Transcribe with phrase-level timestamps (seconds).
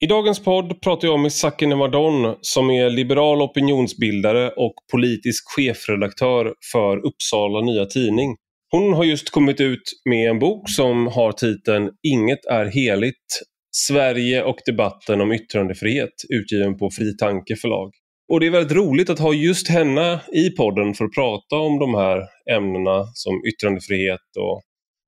[0.00, 6.54] I dagens podd pratar jag med Sakine Madon som är liberal opinionsbildare och politisk chefredaktör
[6.72, 8.36] för Uppsala Nya Tidning.
[8.70, 13.42] Hon har just kommit ut med en bok som har titeln Inget är heligt.
[13.76, 17.90] Sverige och debatten om yttrandefrihet utgiven på Fri Tanke förlag.
[18.32, 21.78] Och det är väldigt roligt att ha just henne i podden för att prata om
[21.78, 22.22] de här
[22.56, 24.62] ämnena som yttrandefrihet och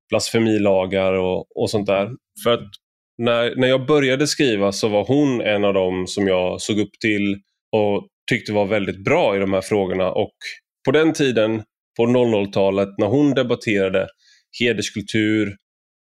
[0.09, 2.09] blasfemilagar och, och sånt där.
[2.43, 2.69] För att
[3.19, 6.99] när, när jag började skriva så var hon en av dem som jag såg upp
[7.01, 7.37] till
[7.71, 10.11] och tyckte var väldigt bra i de här frågorna.
[10.11, 10.35] Och
[10.85, 11.63] på den tiden,
[11.97, 14.07] på 00-talet, när hon debatterade
[14.59, 15.55] hederskultur,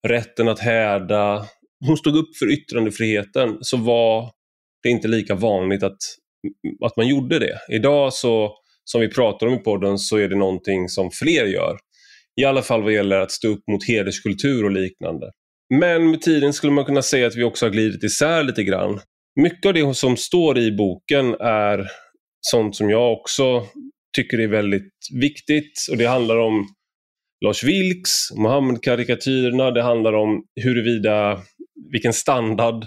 [0.09, 1.47] rätten att häda,
[1.87, 4.31] hon stod upp för yttrandefriheten, så var
[4.83, 5.99] det inte lika vanligt att,
[6.85, 7.59] att man gjorde det.
[7.69, 8.55] Idag så,
[8.85, 11.77] som vi pratar om i podden, så är det någonting som fler gör.
[12.41, 15.31] I alla fall vad gäller att stå upp mot hederskultur och liknande.
[15.75, 19.01] Men med tiden skulle man kunna säga att vi också har glidit isär lite grann.
[19.41, 21.87] Mycket av det som står i boken är
[22.41, 23.67] sånt som jag också
[24.17, 26.69] tycker är väldigt viktigt och det handlar om
[27.45, 31.41] Lars Vilks, Mohammed-karikatyrerna, det handlar om huruvida
[31.93, 32.87] vilken standard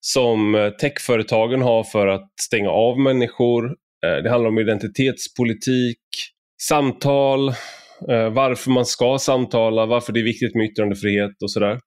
[0.00, 3.64] som eh, techföretagen har för att stänga av människor.
[4.06, 5.98] Eh, det handlar om identitetspolitik,
[6.62, 7.48] samtal,
[8.08, 11.80] eh, varför man ska samtala, varför det är viktigt med yttrandefrihet och sådär.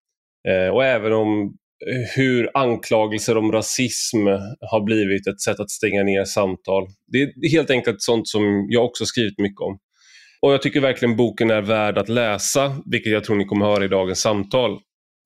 [0.50, 1.44] Eh, och även om
[1.88, 4.28] eh, hur anklagelser om rasism
[4.72, 6.88] har blivit ett sätt att stänga ner samtal.
[7.12, 9.80] Det är helt enkelt sånt som jag också skrivit mycket om.
[10.42, 13.86] Och jag tycker verkligen boken är värd att läsa, vilket jag tror ni kommer höra
[13.86, 14.80] i dagens samtal.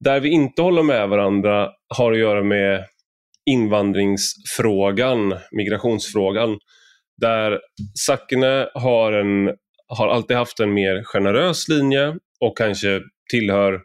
[0.03, 2.85] Där vi inte håller med varandra har att göra med
[3.45, 6.59] invandringsfrågan, migrationsfrågan.
[7.21, 7.59] Där
[7.99, 9.55] Sakine har, en,
[9.87, 13.01] har alltid haft en mer generös linje och kanske
[13.31, 13.81] tillhör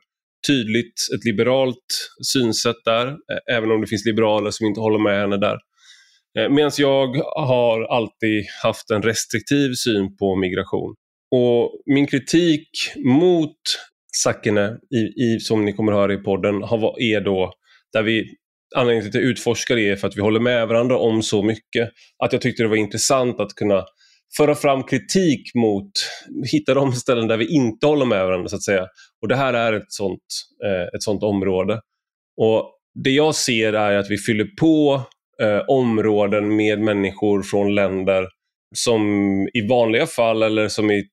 [0.46, 5.20] tydligt ett liberalt synsätt där, eh, även om det finns liberaler som inte håller med
[5.20, 5.58] henne där.
[6.38, 10.94] Eh, medan jag har alltid haft en restriktiv syn på migration.
[11.30, 13.56] Och min kritik mot
[14.22, 17.52] Sakine, i, i, som ni kommer att höra i podden, har, är då
[17.92, 18.36] där vi
[18.74, 21.42] Anledningen till att jag utforskar det är för att vi håller med varandra om så
[21.42, 21.90] mycket.
[22.24, 23.84] Att jag tyckte det var intressant att kunna
[24.36, 25.90] föra fram kritik mot,
[26.52, 28.86] hitta de ställen där vi inte håller med varandra så att säga.
[29.22, 30.22] Och det här är ett sånt,
[30.64, 31.80] eh, ett sånt område.
[32.36, 32.72] Och
[33.04, 35.02] Det jag ser är att vi fyller på
[35.42, 38.28] eh, områden med människor från länder
[38.74, 39.02] som
[39.54, 41.04] i vanliga fall eller som i,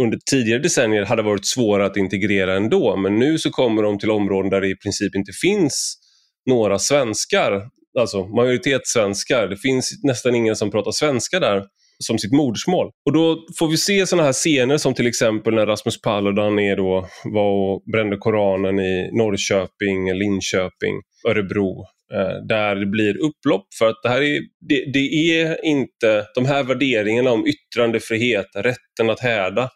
[0.00, 2.96] under tidigare decennier hade varit svåra att integrera ändå.
[2.96, 5.98] Men nu så kommer de till områden där det i princip inte finns
[6.46, 7.68] några svenskar,
[7.98, 9.48] alltså majoritetssvenskar.
[9.48, 11.62] Det finns nästan ingen som pratar svenska där
[12.04, 12.90] som sitt modersmål.
[13.06, 16.76] Och då får vi se sådana här scener som till exempel när Rasmus Paludan är
[16.76, 21.84] då, var och brände Koranen i Norrköping, Linköping, Örebro.
[22.14, 26.46] Eh, där det blir upplopp för att det här är, det, det är inte de
[26.46, 29.70] här värderingarna om yttrandefrihet, rätten att häda.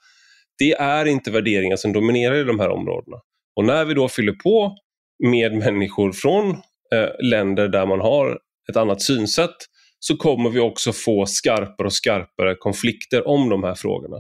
[0.58, 3.16] Det är inte värderingar som dominerar i de här områdena.
[3.56, 4.76] Och när vi då fyller på
[5.28, 6.50] med människor från
[6.94, 8.38] eh, länder där man har
[8.70, 9.56] ett annat synsätt
[10.04, 14.16] så kommer vi också få skarpare och skarpare konflikter om de här frågorna.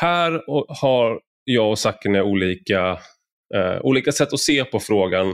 [0.00, 0.42] Här
[0.80, 2.98] har jag och Sakine olika,
[3.54, 5.30] eh, olika sätt att se på frågan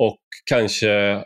[0.00, 1.24] och kanske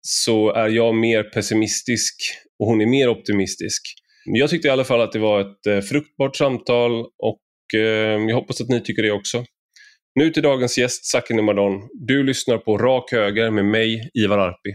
[0.00, 2.14] så är jag mer pessimistisk
[2.58, 3.82] och hon är mer optimistisk.
[4.24, 7.80] Jag tyckte i alla fall att det var ett eh, fruktbart samtal och eh,
[8.28, 9.44] jag hoppas att ni tycker det också.
[10.14, 11.88] Nu till dagens gäst Sakine Madon.
[11.92, 14.74] Du lyssnar på Rak Höger med mig, Ivar Arpi.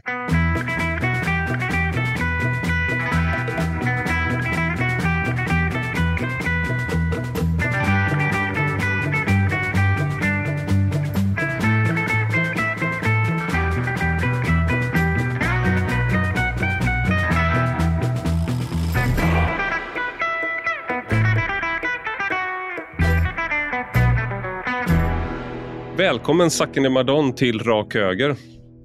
[26.08, 28.36] Välkommen Sakine Madon till Rak Höger.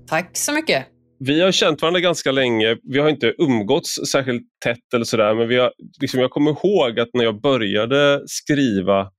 [0.09, 0.87] Tack så mycket.
[1.19, 2.77] Vi har känt varandra ganska länge.
[2.83, 7.01] Vi har inte umgåtts särskilt tätt eller sådär men vi har, liksom, jag kommer ihåg
[7.01, 9.11] att när jag började skriva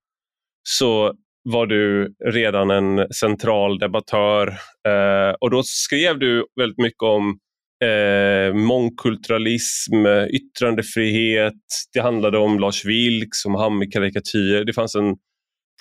[0.64, 1.14] så
[1.44, 4.48] var du redan en central debattör
[4.88, 7.40] eh, och då skrev du väldigt mycket om
[7.84, 11.54] eh, mångkulturalism, yttrandefrihet,
[11.94, 14.66] det handlade om Lars Vilks, om Hamid-karikatyrer.
[14.66, 15.16] Det fanns en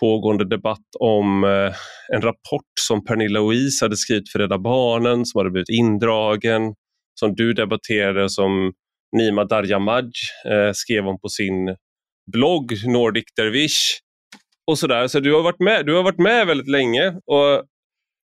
[0.02, 1.74] pågående debatt om eh,
[2.14, 6.74] en rapport som Pernilla Louise hade skrivit för Rädda Barnen som hade blivit indragen,
[7.20, 8.72] som du debatterade som
[9.16, 10.10] Nima Darjamaj
[10.46, 11.76] eh, skrev om på sin
[12.32, 13.98] blogg Nordic Dervish.
[14.66, 15.08] Och sådär.
[15.08, 17.08] Så du har varit med, du har varit med väldigt länge.
[17.08, 17.64] Och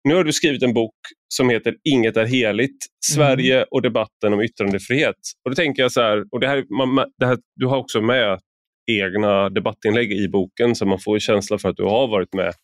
[0.08, 0.94] nu har du skrivit en bok
[1.28, 3.66] som heter Inget är heligt, Sverige mm.
[3.70, 5.16] och debatten om yttrandefrihet.
[5.44, 8.00] Och då tänker jag så här, och det här, man, det här, du har också
[8.00, 8.40] med
[8.86, 12.54] egna debattinlägg i boken så man får en känsla för att du har varit med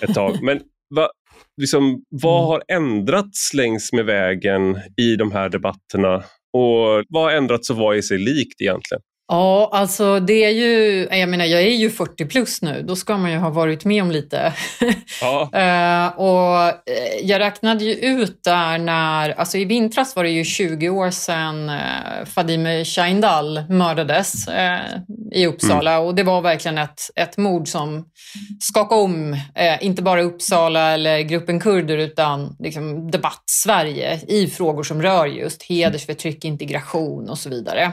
[0.00, 0.38] ett tag.
[0.42, 0.60] Men
[0.94, 1.08] va,
[1.60, 2.46] liksom, vad mm.
[2.46, 6.16] har ändrats längs med vägen i de här debatterna?
[6.52, 9.02] Och vad har ändrats och vad är sig likt egentligen?
[9.28, 13.16] Ja, alltså det är ju, jag menar jag är ju 40 plus nu, då ska
[13.16, 14.52] man ju ha varit med om lite.
[15.20, 15.50] Ja.
[15.54, 20.44] uh, och eh, jag räknade ju ut där när, alltså i vintras var det ju
[20.44, 25.00] 20 år sedan uh, Fadime Shahindal mördades uh,
[25.32, 26.06] i Uppsala mm.
[26.06, 28.04] och det var verkligen ett, ett mord som
[28.60, 29.36] skakade om,
[29.80, 36.44] inte bara Uppsala eller gruppen kurder utan liksom debatt-Sverige i frågor som rör just hedersförtryck,
[36.44, 37.92] integration och så vidare.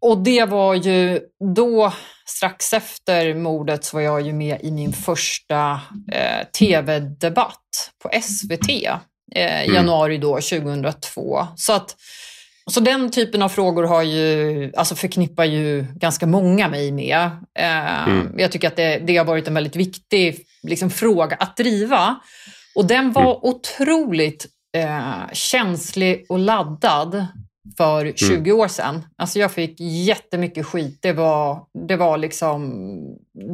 [0.00, 1.20] Och det var ju
[1.54, 1.92] då,
[2.26, 5.80] strax efter mordet, så var jag ju med i min första
[6.12, 9.74] eh, tv-debatt på SVT eh, i mm.
[9.74, 11.46] januari då, 2002.
[11.56, 11.96] Så att
[12.70, 17.30] så den typen av frågor har ju, alltså förknippar ju ganska många mig med.
[17.58, 18.34] Eh, mm.
[18.38, 22.16] Jag tycker att det, det, har varit en väldigt viktig liksom, fråga att driva.
[22.74, 23.38] Och den var mm.
[23.42, 24.46] otroligt
[24.76, 27.26] eh, känslig och laddad
[27.76, 28.60] för 20 mm.
[28.60, 29.04] år sedan.
[29.16, 30.98] Alltså jag fick jättemycket skit.
[31.02, 32.72] Det var, det var, liksom,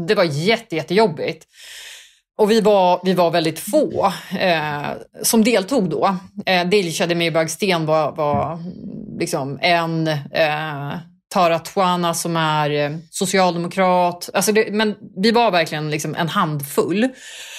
[0.07, 1.47] det var jätte, jättejobbigt.
[2.39, 4.91] Och vi var, vi var väldigt få eh,
[5.23, 6.17] som deltog då.
[6.47, 8.59] Eh, Dilshah Demirbag-Sten var, var
[9.19, 10.99] liksom en, eh,
[11.31, 14.31] Tara Tuana som är eh, socialdemokrat.
[14.35, 17.09] Alltså det, men vi var verkligen liksom en handfull.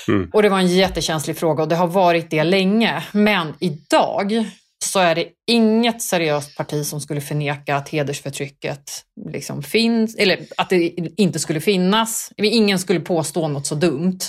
[0.07, 0.29] Mm.
[0.33, 3.03] Och det var en jättekänslig fråga och det har varit det länge.
[3.11, 4.45] Men idag
[4.85, 8.83] så är det inget seriöst parti som skulle förneka att hedersförtrycket
[9.29, 12.31] liksom finns, eller att det inte skulle finnas.
[12.37, 14.19] Ingen skulle påstå något så dumt.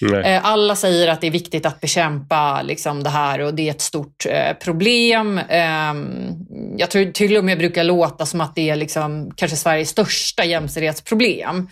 [0.00, 0.34] Nej.
[0.34, 3.70] Eh, alla säger att det är viktigt att bekämpa liksom, det här och det är
[3.70, 5.38] ett stort eh, problem.
[5.38, 5.94] Eh,
[6.76, 10.44] jag tror till och med brukar låta som att det är liksom, kanske Sveriges största
[10.44, 11.68] jämställdhetsproblem.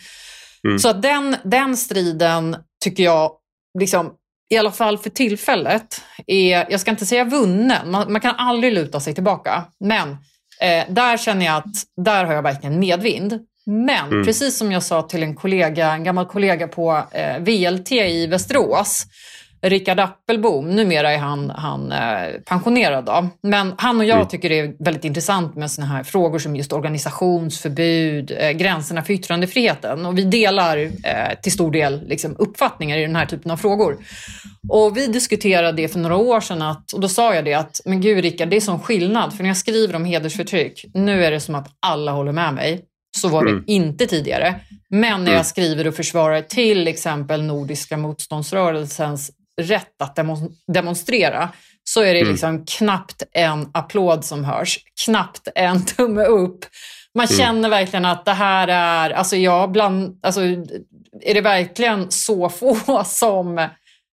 [0.64, 0.78] Mm.
[0.78, 3.30] Så den, den striden tycker jag
[3.78, 4.12] liksom,
[4.48, 8.72] i alla fall för tillfället, är, jag ska inte säga vunnen, man, man kan aldrig
[8.72, 10.10] luta sig tillbaka, men
[10.60, 13.38] eh, där känner jag att där har jag verkligen medvind.
[13.66, 14.24] Men mm.
[14.24, 19.06] precis som jag sa till en kollega, en gammal kollega på eh, VLT i Västerås,
[19.62, 23.04] Rickard Appelbom, numera är han, han eh, pensionerad.
[23.04, 23.28] Då.
[23.42, 24.28] Men han och jag mm.
[24.28, 29.12] tycker det är väldigt intressant med såna här frågor som just organisationsförbud, eh, gränserna för
[29.12, 30.06] yttrandefriheten.
[30.06, 33.96] Och vi delar eh, till stor del liksom, uppfattningar i den här typen av frågor.
[34.68, 37.80] Och vi diskuterade det för några år sedan att, och då sa jag det att,
[37.84, 39.34] men gud Rickard, det är sån skillnad.
[39.34, 42.84] För när jag skriver om hedersförtryck, nu är det som att alla håller med mig.
[43.16, 43.64] Så var det mm.
[43.66, 44.60] inte tidigare.
[44.88, 45.44] Men när jag mm.
[45.44, 49.30] skriver och försvarar till exempel Nordiska motståndsrörelsens
[49.60, 50.18] rätt att
[50.66, 51.48] demonstrera
[51.84, 52.32] så är det mm.
[52.32, 56.64] liksom knappt en applåd som hörs, knappt en tumme upp.
[57.14, 57.38] Man mm.
[57.38, 60.40] känner verkligen att det här är, alltså jag bland, alltså
[61.22, 63.68] är det verkligen så få som,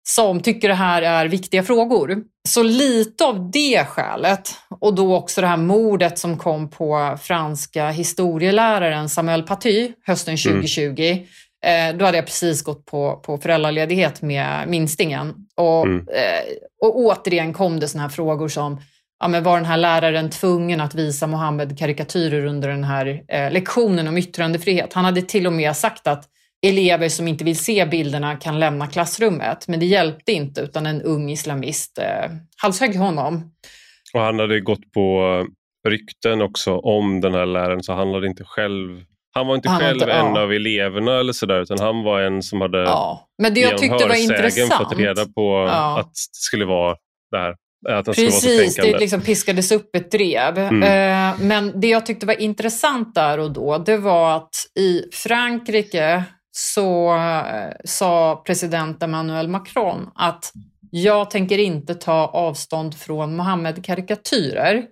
[0.09, 2.23] som tycker det här är viktiga frågor?
[2.49, 7.91] Så lite av det skälet och då också det här mordet som kom på franska
[7.91, 11.27] historieläraren Samuel Paty hösten 2020 mm.
[11.66, 15.34] Eh, då hade jag precis gått på, på föräldraledighet med minstingen.
[15.54, 16.08] Och, mm.
[16.08, 16.44] eh,
[16.80, 18.80] och återigen kom det såna här frågor som
[19.20, 24.08] ja, men var den här läraren tvungen att visa Mohammed-karikatyrer under den här eh, lektionen
[24.08, 24.92] om yttrandefrihet?
[24.92, 26.25] Han hade till och med sagt att
[26.66, 29.68] elever som inte vill se bilderna kan lämna klassrummet.
[29.68, 32.30] Men det hjälpte inte utan en ung islamist eh,
[32.62, 33.52] halshögg honom.
[34.14, 35.46] Och han hade gått på
[35.88, 39.04] rykten också om den här läraren så han hade inte själv
[39.37, 40.40] han var inte han själv inte, en ja.
[40.43, 43.28] av eleverna eller sådär utan han var en som hade ja.
[43.43, 44.75] Men det jag tyckte var intressant.
[44.75, 46.00] fått reda på ja.
[46.00, 46.97] att det skulle vara
[47.31, 47.55] det här.
[47.88, 50.59] Att Precis, det liksom piskades upp ett drev.
[50.59, 50.83] Mm.
[50.83, 56.25] Eh, men det jag tyckte var intressant där och då, det var att i Frankrike
[56.50, 60.52] så eh, sa president Emmanuel Macron att
[60.90, 64.83] jag tänker inte ta avstånd från Mohammed-karikatyrer.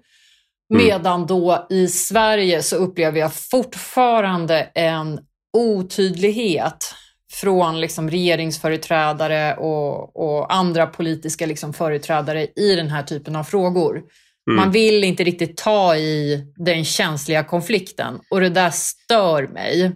[0.75, 0.87] Mm.
[0.87, 5.21] Medan då i Sverige så upplever jag fortfarande en
[5.57, 6.95] otydlighet
[7.33, 14.03] från liksom regeringsföreträdare och, och andra politiska liksom företrädare i den här typen av frågor.
[14.51, 14.57] Mm.
[14.57, 19.93] Man vill inte riktigt ta i den känsliga konflikten och det där stör mig.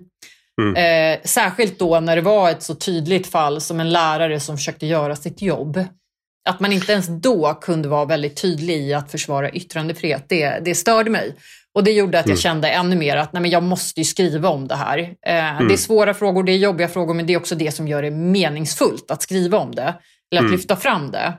[0.62, 0.76] Mm.
[0.76, 4.86] Eh, särskilt då när det var ett så tydligt fall som en lärare som försökte
[4.86, 5.84] göra sitt jobb.
[6.48, 10.74] Att man inte ens då kunde vara väldigt tydlig i att försvara yttrandefrihet, det, det
[10.74, 11.36] störde mig.
[11.74, 12.40] Och det gjorde att jag mm.
[12.40, 14.98] kände ännu mer att nej, men jag måste skriva om det här.
[14.98, 15.68] Eh, mm.
[15.68, 18.02] Det är svåra frågor, det är jobbiga frågor, men det är också det som gör
[18.02, 19.94] det meningsfullt att skriva om det.
[20.30, 20.52] eller att mm.
[20.52, 21.32] lyfta fram det.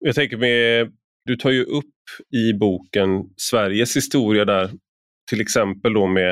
[0.00, 0.92] Jag tänker med,
[1.24, 1.84] du tar ju upp
[2.34, 4.70] i boken Sveriges historia där,
[5.30, 6.30] till exempel då med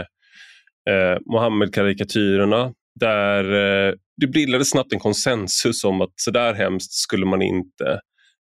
[0.91, 3.45] eh, Mohammed-karikatyrerna där
[3.89, 8.01] eh, det bildades snabbt en konsensus om att så där hemskt skulle man inte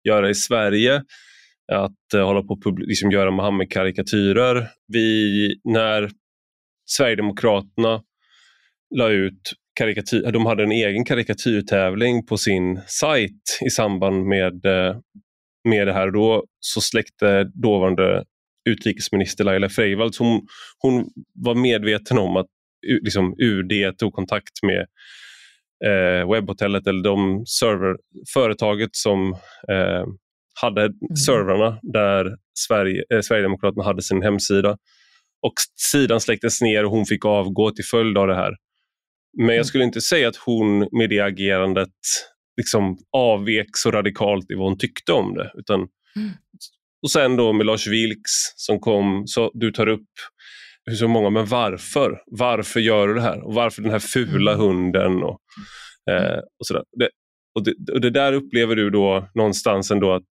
[0.08, 1.02] göra i Sverige.
[1.72, 4.68] Att eh, hålla på och liksom göra Muhammedkarikatyrer.
[5.64, 6.10] när
[6.86, 8.02] Sverigedemokraterna
[8.94, 14.96] la ut karikatyr, de hade en egen karikatyrtävling på sin sajt i samband med, eh,
[15.68, 16.10] med det här.
[16.10, 18.24] Då så släckte dåvarande
[18.70, 20.46] utrikesminister Laila Freivalds, hon,
[20.78, 22.46] hon var medveten om att
[23.02, 24.86] liksom, UD tog kontakt med
[25.86, 27.96] eh, webbhotellet eller de server,
[28.34, 29.32] företaget som
[29.68, 30.04] eh,
[30.60, 31.16] hade mm.
[31.26, 34.76] servrarna där Sverige, eh, Sverigedemokraterna hade sin hemsida.
[35.42, 38.56] Och sidan släcktes ner och hon fick avgå till följd av det här.
[39.36, 39.64] Men jag mm.
[39.64, 41.88] skulle inte säga att hon med det agerandet
[42.56, 45.50] liksom avvek så radikalt i vad hon tyckte om det.
[45.54, 45.78] Utan,
[46.16, 46.30] mm.
[47.02, 50.08] Och sen då med Lars Vilks som kom, så du tar upp
[50.86, 52.22] hur så många, men varför?
[52.26, 53.46] Varför gör du det här?
[53.46, 54.64] Och varför den här fula mm.
[54.66, 55.22] hunden?
[55.22, 55.40] Och,
[56.10, 56.82] eh, och sådär.
[56.98, 57.08] Det,
[57.54, 60.28] och, det, och det där upplever du då någonstans ändå att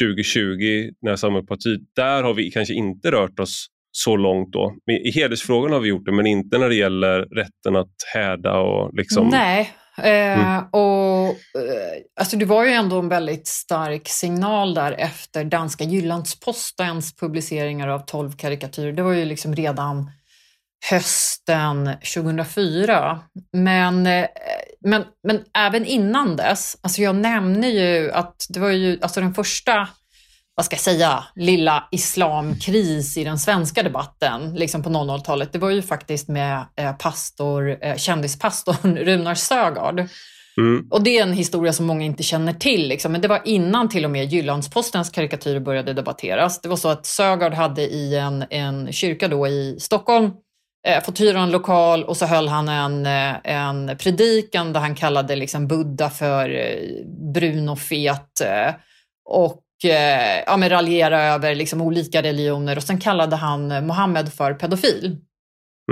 [0.00, 4.76] 2020 när samma parti, där har vi kanske inte rört oss så långt då.
[5.04, 8.94] I hedersfrågan har vi gjort det, men inte när det gäller rätten att häda och
[8.94, 9.28] liksom...
[9.28, 10.40] Nej, Mm.
[10.40, 10.64] eh, mm.
[10.70, 17.16] och eh, alltså det var ju ändå en väldigt stark signal där efter danska Jyllandspostens
[17.16, 18.92] publiceringar av 12 karikatyrer.
[18.92, 20.10] Det var ju liksom redan
[20.90, 23.20] hösten 2004.
[23.52, 24.26] Men, eh,
[24.80, 29.34] men, men även innan dess, alltså jag nämner ju att det var ju alltså den
[29.34, 29.88] första
[30.58, 35.70] vad ska jag säga, lilla islamkris i den svenska debatten liksom på 00-talet, det var
[35.70, 39.98] ju faktiskt med eh, pastor, eh, kändispastorn Runar Sögaard.
[40.56, 40.88] Mm.
[40.90, 43.12] Och det är en historia som många inte känner till, liksom.
[43.12, 46.60] men det var innan till och med Jyllandspostens karikatyrer började debatteras.
[46.60, 50.30] Det var så att Sögaard hade i en, en kyrka då i Stockholm
[50.86, 54.94] eh, fått hyra en lokal och så höll han en, eh, en predikan där han
[54.94, 56.78] kallade liksom Buddha för
[57.32, 58.42] brun och fet.
[59.30, 59.64] Och
[60.46, 65.16] ja, men raljera över liksom olika religioner och sen kallade han Mohammed för pedofil.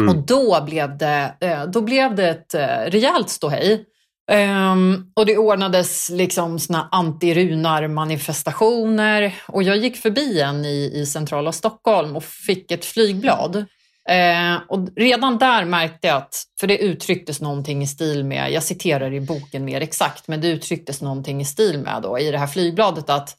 [0.00, 0.08] Mm.
[0.08, 3.84] Och då blev det, eh, då blev det ett eh, rejält ståhej.
[4.32, 11.52] Um, och det ordnades liksom såna anti-runar-manifestationer och jag gick förbi en i, i centrala
[11.52, 13.56] Stockholm och fick ett flygblad.
[13.56, 18.62] Uh, och redan där märkte jag att, för det uttrycktes någonting i stil med, jag
[18.62, 22.38] citerar i boken mer exakt, men det uttrycktes någonting i stil med då i det
[22.38, 23.36] här flygbladet att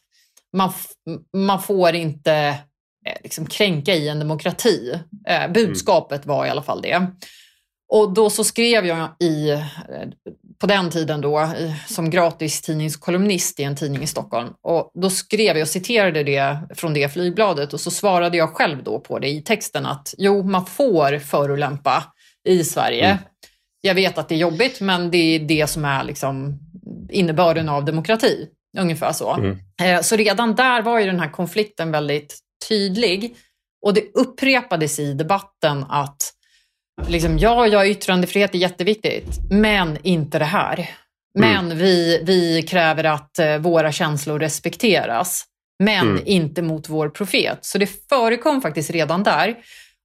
[0.53, 0.71] man,
[1.33, 2.33] man får inte
[3.05, 4.99] eh, liksom kränka i en demokrati.
[5.27, 7.07] Eh, budskapet var i alla fall det.
[7.93, 9.65] Och då så skrev jag i, eh,
[10.59, 11.49] på den tiden då,
[11.87, 14.49] som gratis tidningskolumnist i en tidning i Stockholm.
[14.61, 18.83] Och då skrev jag och citerade det från det flygbladet och så svarade jag själv
[18.83, 22.03] då på det i texten att jo, man får förolämpa
[22.47, 23.05] i Sverige.
[23.05, 23.17] Mm.
[23.81, 26.59] Jag vet att det är jobbigt, men det är det som är liksom
[27.09, 28.47] innebörden av demokrati.
[28.77, 29.33] Ungefär så.
[29.33, 29.57] Mm.
[29.81, 33.35] Eh, så redan där var ju den här konflikten väldigt tydlig.
[33.85, 36.33] Och det upprepades i debatten att
[37.07, 40.89] liksom, ja, ja, yttrandefrihet är jätteviktigt, men inte det här.
[41.39, 41.77] Men mm.
[41.77, 45.45] vi, vi kräver att eh, våra känslor respekteras,
[45.83, 46.23] men mm.
[46.25, 47.59] inte mot vår profet.
[47.61, 49.55] Så det förekom faktiskt redan där.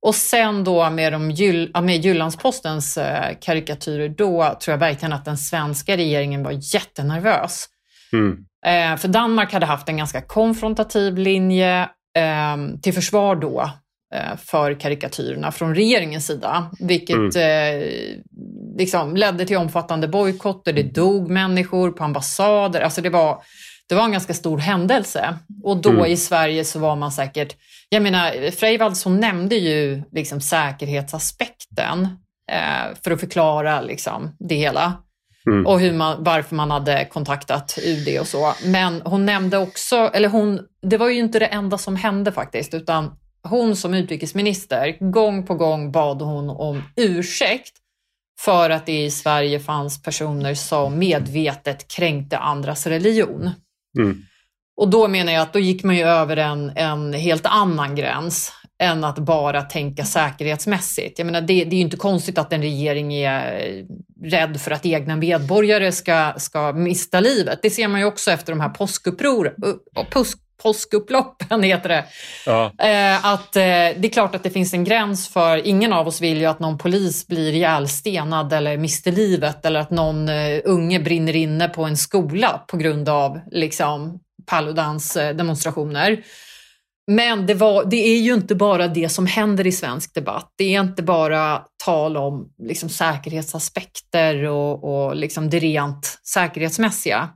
[0.03, 5.25] Och sen då med, de Gyll, med Jyllandspostens eh, karikatyrer, då tror jag verkligen att
[5.25, 7.67] den svenska regeringen var jättenervös.
[8.13, 8.37] Mm.
[8.67, 11.83] Eh, för Danmark hade haft en ganska konfrontativ linje
[12.19, 13.71] eh, till försvar då
[14.15, 17.81] eh, för karikatyrerna från regeringens sida, vilket mm.
[17.81, 17.89] eh,
[18.79, 20.73] liksom ledde till omfattande bojkotter.
[20.73, 22.81] Det dog människor på ambassader.
[22.81, 23.43] Alltså det var,
[23.89, 25.39] det var en ganska stor händelse.
[25.63, 26.07] Och då mm.
[26.07, 27.57] i Sverige så var man säkert...
[27.89, 32.03] Jag menar, Freivalds hon nämnde ju liksom säkerhetsaspekten
[32.53, 34.93] eh, för att förklara liksom det hela.
[35.47, 35.67] Mm.
[35.67, 38.55] och hur man, varför man hade kontaktat UD och så.
[38.65, 42.75] Men hon nämnde också, eller hon, det var ju inte det enda som hände faktiskt,
[42.75, 43.11] utan
[43.43, 47.73] hon som utrikesminister, gång på gång bad hon om ursäkt
[48.41, 53.51] för att det i Sverige fanns personer som medvetet kränkte andras religion.
[53.99, 54.23] Mm.
[54.77, 58.53] Och då menar jag att då gick man ju över en, en helt annan gräns
[58.83, 61.19] än att bara tänka säkerhetsmässigt.
[61.19, 63.85] Jag menar, det, det är ju inte konstigt att en regering är
[64.25, 67.59] rädd för att egna medborgare ska, ska mista livet.
[67.63, 69.55] Det ser man ju också efter de här påskuppror,
[70.63, 72.05] påskupploppen heter det.
[72.47, 72.65] Ja.
[72.65, 76.21] Eh, att eh, det är klart att det finns en gräns för, ingen av oss
[76.21, 81.01] vill ju att någon polis blir ihjälstenad eller mister livet eller att någon eh, unge
[81.01, 86.23] brinner inne på en skola på grund av liksom, Paludans eh, demonstrationer.
[87.07, 90.53] Men det, var, det, är ju inte bara det som händer i svensk debatt.
[90.57, 97.29] Det är inte bara tal om liksom, säkerhetsaspekter och, och liksom det rent säkerhetsmässiga.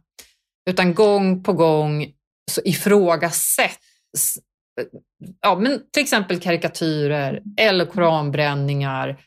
[0.70, 2.12] Utan gång på gång
[2.50, 4.38] så ifrågasätts
[5.40, 9.20] ja, men till exempel karikatyrer eller koranbränningar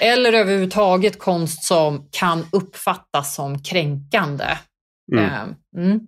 [0.00, 4.58] eller överhuvudtaget konst som kan uppfattas som kränkande.
[5.12, 5.24] Mm.
[5.24, 6.00] Ehm, mm.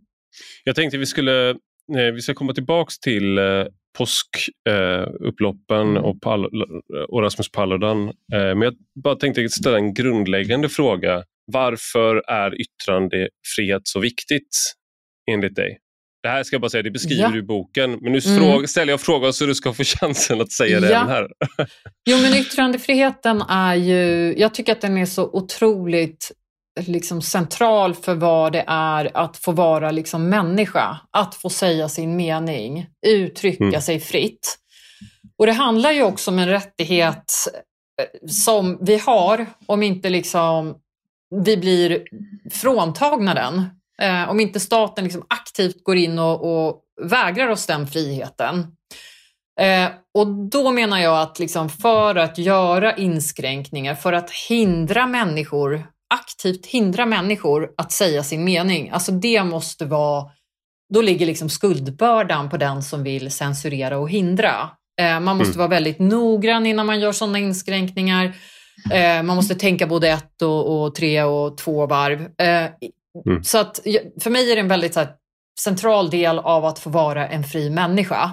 [0.65, 1.57] Jag tänkte vi skulle
[1.97, 3.65] eh, vi ska komma tillbaks till eh,
[3.99, 6.05] påskupploppen mm.
[6.05, 6.17] och,
[7.09, 8.09] och Rasmus Paludan.
[8.09, 8.75] Eh, men jag
[9.05, 11.23] bara tänkte ställa en grundläggande fråga.
[11.53, 14.57] Varför är yttrandefrihet så viktigt
[15.31, 15.79] enligt dig?
[16.23, 17.31] Det här ska jag bara säga, det beskriver ja.
[17.31, 17.91] du i boken.
[17.91, 18.67] Men nu mm.
[18.67, 21.05] ställer jag frågan så du ska få chansen att säga det ja.
[21.05, 21.29] här.
[22.11, 24.35] jo, men yttrandefriheten är ju...
[24.39, 26.33] Jag tycker att den är så otroligt
[26.81, 30.99] liksom central för vad det är att få vara liksom människa.
[31.11, 33.81] Att få säga sin mening, uttrycka mm.
[33.81, 34.59] sig fritt.
[35.39, 37.33] Och det handlar ju också om en rättighet
[38.01, 40.75] eh, som vi har om inte liksom
[41.45, 42.03] vi blir
[42.51, 43.65] fråntagna den.
[44.03, 48.67] Eh, om inte staten liksom aktivt går in och, och vägrar oss den friheten.
[49.61, 55.87] Eh, och då menar jag att liksom för att göra inskränkningar, för att hindra människor,
[56.15, 60.31] aktivt hindra människor att säga sin mening, alltså det måste vara,
[60.95, 64.71] då ligger liksom skuldbördan på den som vill censurera och hindra.
[65.01, 65.59] Eh, man måste mm.
[65.59, 68.37] vara väldigt noggrann innan man gör sådana inskränkningar.
[68.93, 72.41] Eh, man måste tänka både ett och, och tre och två varv.
[72.41, 72.71] Eh,
[73.25, 73.45] Mm.
[73.45, 73.81] Så att
[74.21, 75.09] för mig är det en väldigt här,
[75.61, 78.31] central del av att få vara en fri människa.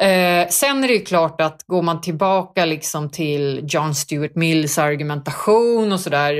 [0.00, 4.78] Eh, sen är det ju klart att går man tillbaka liksom till John Stuart Mills
[4.78, 6.34] argumentation och sådär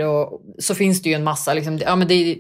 [0.58, 2.38] så finns det ju en massa, liksom, ja, men det,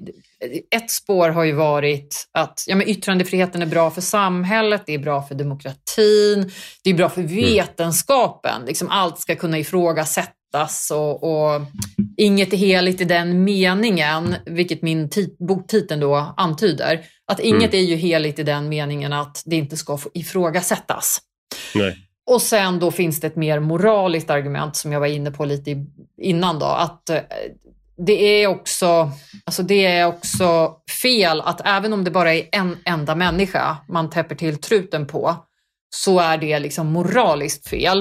[0.76, 4.98] ett spår har ju varit att ja, men yttrandefriheten är bra för samhället, det är
[4.98, 6.52] bra för demokratin,
[6.84, 7.34] det är bra för mm.
[7.34, 8.64] vetenskapen.
[8.66, 10.37] Liksom allt ska kunna ifrågasättas
[10.90, 11.60] och, och
[12.16, 17.04] inget är heligt i den meningen, vilket min boktiteln då antyder.
[17.26, 17.84] Att inget mm.
[17.84, 21.20] är ju heligt i den meningen att det inte ska ifrågasättas.
[21.74, 21.96] Nej.
[22.26, 25.86] Och sen då finns det ett mer moraliskt argument som jag var inne på lite
[26.22, 27.20] innan då, att eh,
[28.06, 29.10] det är också,
[29.44, 34.10] alltså det är också fel att även om det bara är en enda människa man
[34.10, 35.36] täpper till truten på,
[35.90, 38.00] så är det liksom moraliskt fel.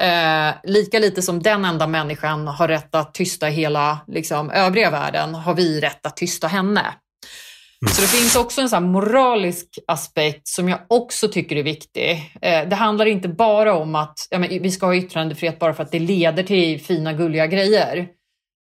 [0.00, 5.34] Eh, lika lite som den enda människan har rätt att tysta hela liksom, övriga världen,
[5.34, 6.80] har vi rätt att tysta henne.
[6.80, 7.94] Mm.
[7.94, 12.10] Så det finns också en sån moralisk aspekt som jag också tycker är viktig.
[12.42, 15.82] Eh, det handlar inte bara om att ja, men vi ska ha yttrandefrihet bara för
[15.82, 18.08] att det leder till fina gulliga grejer.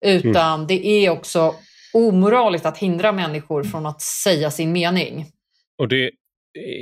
[0.04, 0.66] Utan mm.
[0.66, 1.54] det är också
[1.92, 5.26] omoraliskt att hindra människor från att säga sin mening.
[5.78, 6.10] Och det,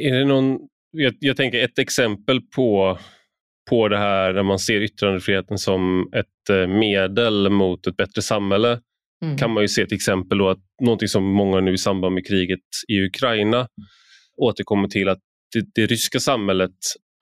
[0.03, 0.59] är det någon,
[0.95, 2.99] jag, jag tänker ett exempel på,
[3.71, 8.81] på det här när man ser yttrandefriheten som ett eh, medel mot ett bättre samhälle
[9.25, 9.39] mm.
[9.39, 12.27] kan man ju se till exempel då att någonting som många nu i samband med
[12.27, 13.69] kriget i Ukraina
[14.37, 15.21] återkommer till att
[15.55, 16.75] det, det ryska samhället,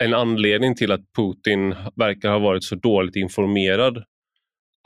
[0.04, 4.04] en anledning till att Putin verkar ha varit så dåligt informerad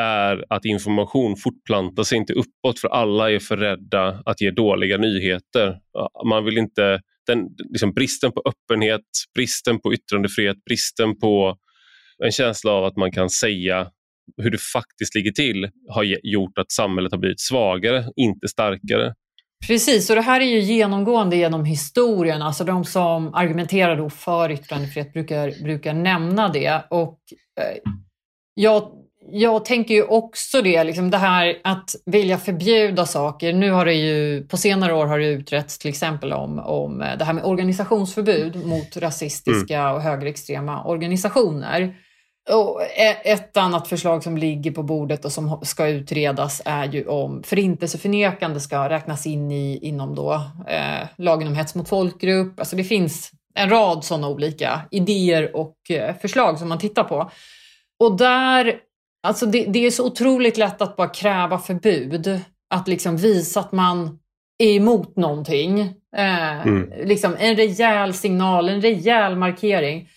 [0.03, 4.99] är att information fortplantar sig inte uppåt för alla är för rädda att ge dåliga
[4.99, 5.79] nyheter.
[6.29, 7.39] Man vill inte, den,
[7.73, 9.03] liksom bristen på öppenhet,
[9.35, 11.57] bristen på yttrandefrihet, bristen på
[12.25, 13.91] en känsla av att man kan säga
[14.43, 19.15] hur det faktiskt ligger till har gjort att samhället har blivit svagare, inte starkare.
[19.67, 22.43] Precis, och det här är ju genomgående genom historien.
[22.43, 26.83] Alltså de som argumenterar för yttrandefrihet brukar, brukar nämna det.
[26.91, 27.19] Och
[27.61, 27.93] eh,
[28.55, 28.93] jag
[29.31, 33.53] jag tänker ju också det, liksom det här att vilja förbjuda saker.
[33.53, 37.25] Nu har det ju, på senare år har det utretts till exempel om, om det
[37.25, 39.95] här med organisationsförbud mot rasistiska mm.
[39.95, 41.95] och högerextrema organisationer.
[42.51, 47.07] Och e, ett annat förslag som ligger på bordet och som ska utredas är ju
[47.07, 50.33] om förintelseförnekande ska räknas in i, inom då,
[50.69, 52.61] eh, lagen om hets mot folkgrupp.
[52.61, 57.31] Alltså det finns en rad sådana olika idéer och eh, förslag som man tittar på.
[58.01, 58.81] Och där
[59.27, 62.41] Alltså det, det, är så otroligt lätt att bara kräva förbud.
[62.71, 64.19] Att liksom visa att man
[64.59, 65.81] är emot någonting.
[66.17, 66.93] Eh, mm.
[67.05, 70.09] liksom en rejäl signal, en rejäl markering.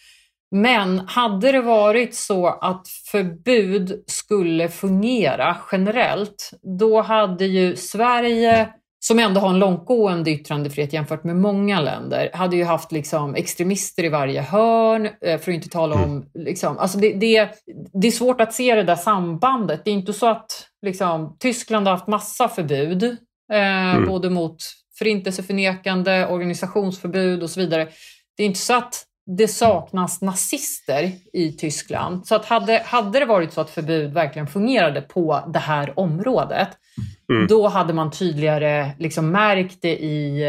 [0.51, 8.69] Men hade det varit så att förbud skulle fungera generellt, då hade ju Sverige
[8.99, 14.03] som ändå har en långtgående yttrandefrihet jämfört med många länder, hade ju haft liksom extremister
[14.03, 16.03] i varje hörn, eh, för att inte tala om...
[16.03, 16.25] Mm.
[16.33, 17.49] Liksom, alltså det, det,
[17.93, 19.81] det är svårt att se det där sambandet.
[19.85, 23.03] Det är inte så att liksom, Tyskland har haft massa förbud,
[23.51, 24.05] eh, mm.
[24.05, 24.57] både mot
[24.97, 27.87] förintelseförnekande, organisationsförbud och så vidare.
[28.37, 29.05] Det är inte så att
[29.37, 32.27] det saknas nazister i Tyskland.
[32.27, 36.67] Så att hade, hade det varit så att förbud verkligen fungerade på det här området,
[37.29, 37.47] mm.
[37.47, 40.43] då hade man tydligare liksom märkt det i,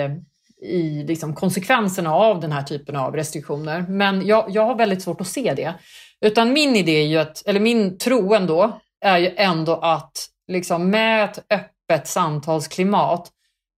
[0.62, 3.84] i liksom konsekvenserna av den här typen av restriktioner.
[3.88, 5.74] Men jag, jag har väldigt svårt att se det.
[6.20, 10.90] Utan min idé är ju att, eller min tro ändå, är ju ändå att liksom
[10.90, 13.30] med ett öppet samtalsklimat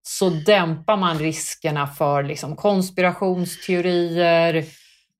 [0.02, 4.64] så dämpar man riskerna för liksom konspirationsteorier,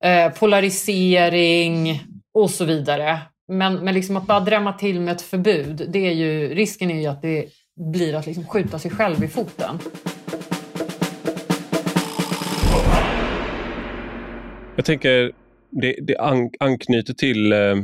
[0.03, 3.19] eh, polarisering och så vidare.
[3.47, 7.01] Men, men liksom att bara drämma till med ett förbud, det är ju, risken är
[7.01, 9.79] ju att det blir att liksom skjuta sig själv i foten.
[14.75, 15.31] Jag tänker,
[15.81, 17.75] det, det an, anknyter till eh,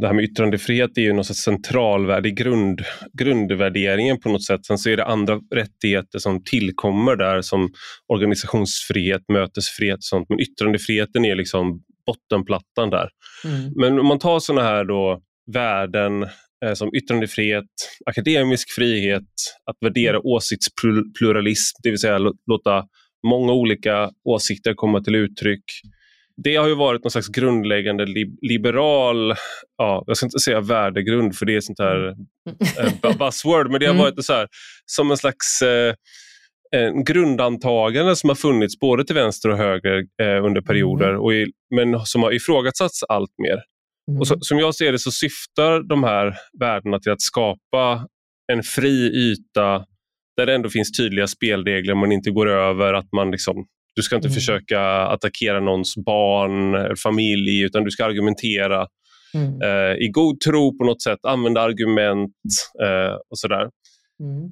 [0.00, 2.80] det här med yttrandefrihet är ju något centralvärde, grund,
[3.18, 4.66] grundvärderingen på något sätt.
[4.66, 7.72] Sen så är det andra rättigheter som tillkommer där som
[8.08, 10.28] organisationsfrihet, mötesfrihet och sånt.
[10.28, 13.08] Men yttrandefriheten är liksom bottenplattan där.
[13.44, 13.72] Mm.
[13.76, 15.20] Men om man tar sådana här då
[15.52, 16.26] värden
[16.74, 17.66] som yttrandefrihet,
[18.06, 19.32] akademisk frihet,
[19.70, 20.22] att värdera mm.
[20.24, 22.84] åsiktspluralism, det vill säga låta
[23.26, 25.64] många olika åsikter komma till uttryck
[26.44, 28.06] det har ju varit någon slags grundläggande
[28.42, 29.34] liberal,
[29.76, 32.14] ja, jag ska inte säga värdegrund för det är sånt här
[32.78, 34.04] eh, buzzword, men det har mm.
[34.04, 34.48] varit så här,
[34.86, 35.94] som en slags eh,
[36.76, 41.20] en grundantagande som har funnits både till vänster och höger eh, under perioder, mm.
[41.20, 43.62] och i, men som har ifrågasatts allt mer.
[44.08, 44.20] Mm.
[44.20, 48.06] Och så, som jag ser det så syftar de här värdena till att skapa
[48.52, 49.86] en fri yta
[50.36, 54.16] där det ändå finns tydliga spelregler man inte går över, att man liksom du ska
[54.16, 54.34] inte mm.
[54.34, 58.86] försöka attackera någons barn, familj, utan du ska argumentera
[59.34, 59.62] mm.
[59.62, 62.32] eh, i god tro på något sätt, använda argument
[62.82, 63.68] eh, och sådär.
[64.20, 64.50] Mm.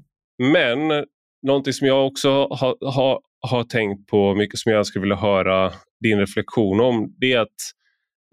[0.52, 1.04] Men
[1.46, 5.72] någonting som jag också har, har, har tänkt på mycket som jag skulle vilja höra
[6.00, 7.56] din reflektion om, det är att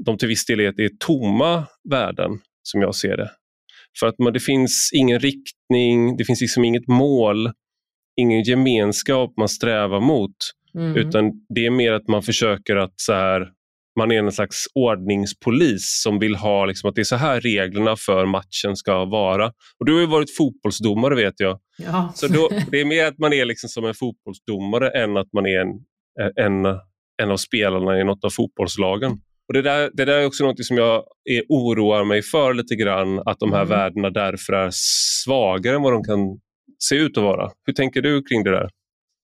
[0.06, 2.32] de till viss del är, är tomma värden
[2.64, 3.32] som jag ser det.
[4.00, 7.52] För att man, det finns ingen riktning, det finns liksom inget mål,
[8.16, 10.36] ingen gemenskap man strävar mot.
[10.78, 10.96] Mm.
[10.96, 13.48] Utan det är mer att man försöker att så här,
[14.00, 17.96] man är en slags ordningspolis som vill ha liksom, att det är så här reglerna
[17.96, 19.48] för matchen ska vara.
[19.80, 21.60] Och Du har ju varit fotbollsdomare vet jag.
[21.78, 22.12] Ja.
[22.16, 25.46] Så då, det är mer att man är liksom som en fotbollsdomare än att man
[25.46, 25.68] är en,
[26.36, 26.66] en,
[27.24, 29.22] en av spelarna i något av fotbollslagen.
[29.48, 32.76] Och det, där, det där är också något som jag är, oroar mig för lite
[32.76, 33.70] grann, att de här mm.
[33.70, 36.40] värdena därför är svagare än vad de kan
[36.80, 37.52] se ut att vara.
[37.66, 38.70] Hur tänker du kring det där?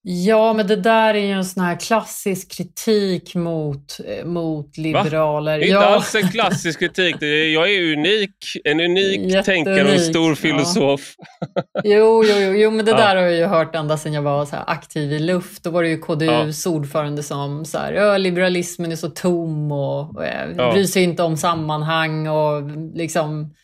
[0.04, 5.58] Ja, men det där är ju en sån här klassisk kritik mot, eh, mot liberaler.
[5.58, 5.64] Va?
[5.64, 5.84] Inte ja.
[5.84, 7.16] alls en klassisk kritik.
[7.54, 8.34] Jag är unik,
[8.64, 11.14] en unik tänkare och en stor filosof.
[11.18, 11.62] Ja.
[11.84, 12.96] Jo, jo, jo, jo, men det ja.
[12.96, 15.64] där har jag ju hört ända sedan jag var så aktiv i luft.
[15.64, 16.72] Då var det ju KDUs ja.
[16.72, 21.36] ordförande som så här, liberalismen är så tom och, och eh, bryr sig inte om
[21.36, 22.62] sammanhang och
[22.94, 23.54] liksom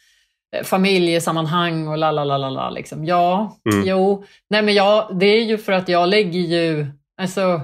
[0.64, 2.70] familjesammanhang och la la la la la.
[2.70, 3.04] Liksom.
[3.04, 3.86] Ja, mm.
[3.86, 4.24] jo.
[4.50, 6.86] Nej men ja, det är ju för att jag lägger ju,
[7.20, 7.60] alltså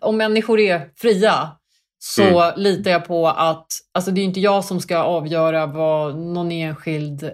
[0.00, 1.50] om människor är fria
[1.98, 2.52] så mm.
[2.56, 7.30] litar jag på att, alltså det är inte jag som ska avgöra vad någon enskild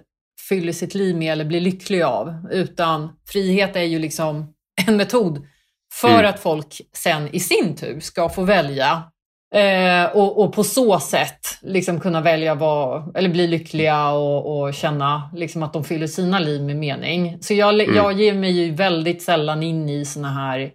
[0.49, 4.55] fyller sitt liv med eller blir lycklig av, utan frihet är ju liksom
[4.87, 5.47] en metod
[5.93, 6.27] för mm.
[6.27, 9.03] att folk sen i sin tur ska få välja
[9.55, 14.75] Eh, och, och, på så sätt liksom kunna välja vad, eller bli lyckliga och, och
[14.75, 17.39] känna liksom att de fyller sina liv med mening.
[17.41, 17.97] Så jag, mm.
[17.97, 20.71] jag ger mig ju väldigt sällan in i såna här,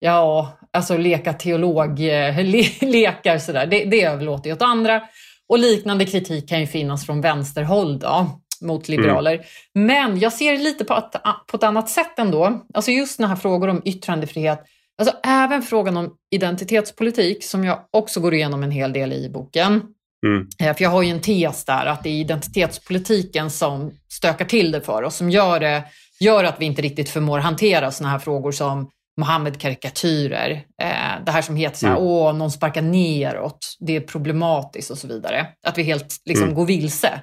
[0.00, 3.66] ja, alltså leka teolog-lekar eh, sådär.
[3.66, 5.02] Det, det överlåter jag åt andra.
[5.48, 9.34] Och liknande kritik kan ju finnas från vänsterhåll då, mot liberaler.
[9.34, 9.86] Mm.
[9.86, 11.12] Men jag ser lite på ett,
[11.46, 12.66] på ett annat sätt ändå.
[12.74, 14.64] Alltså just sådana här frågor om yttrandefrihet
[14.98, 19.82] Alltså även frågan om identitetspolitik, som jag också går igenom en hel del i boken.
[20.26, 20.48] Mm.
[20.60, 24.72] Eh, för jag har ju en tes där, att det är identitetspolitiken som stökar till
[24.72, 25.84] det för oss, som gör, det,
[26.20, 30.50] gör att vi inte riktigt förmår hantera sådana här frågor som Mohammed-karikatyrer.
[30.82, 32.06] Eh, det här som heter så här, mm.
[32.06, 35.46] åh, någon sparkar neråt, det är problematiskt och så vidare.
[35.66, 36.56] Att vi helt liksom mm.
[36.56, 37.20] går vilse.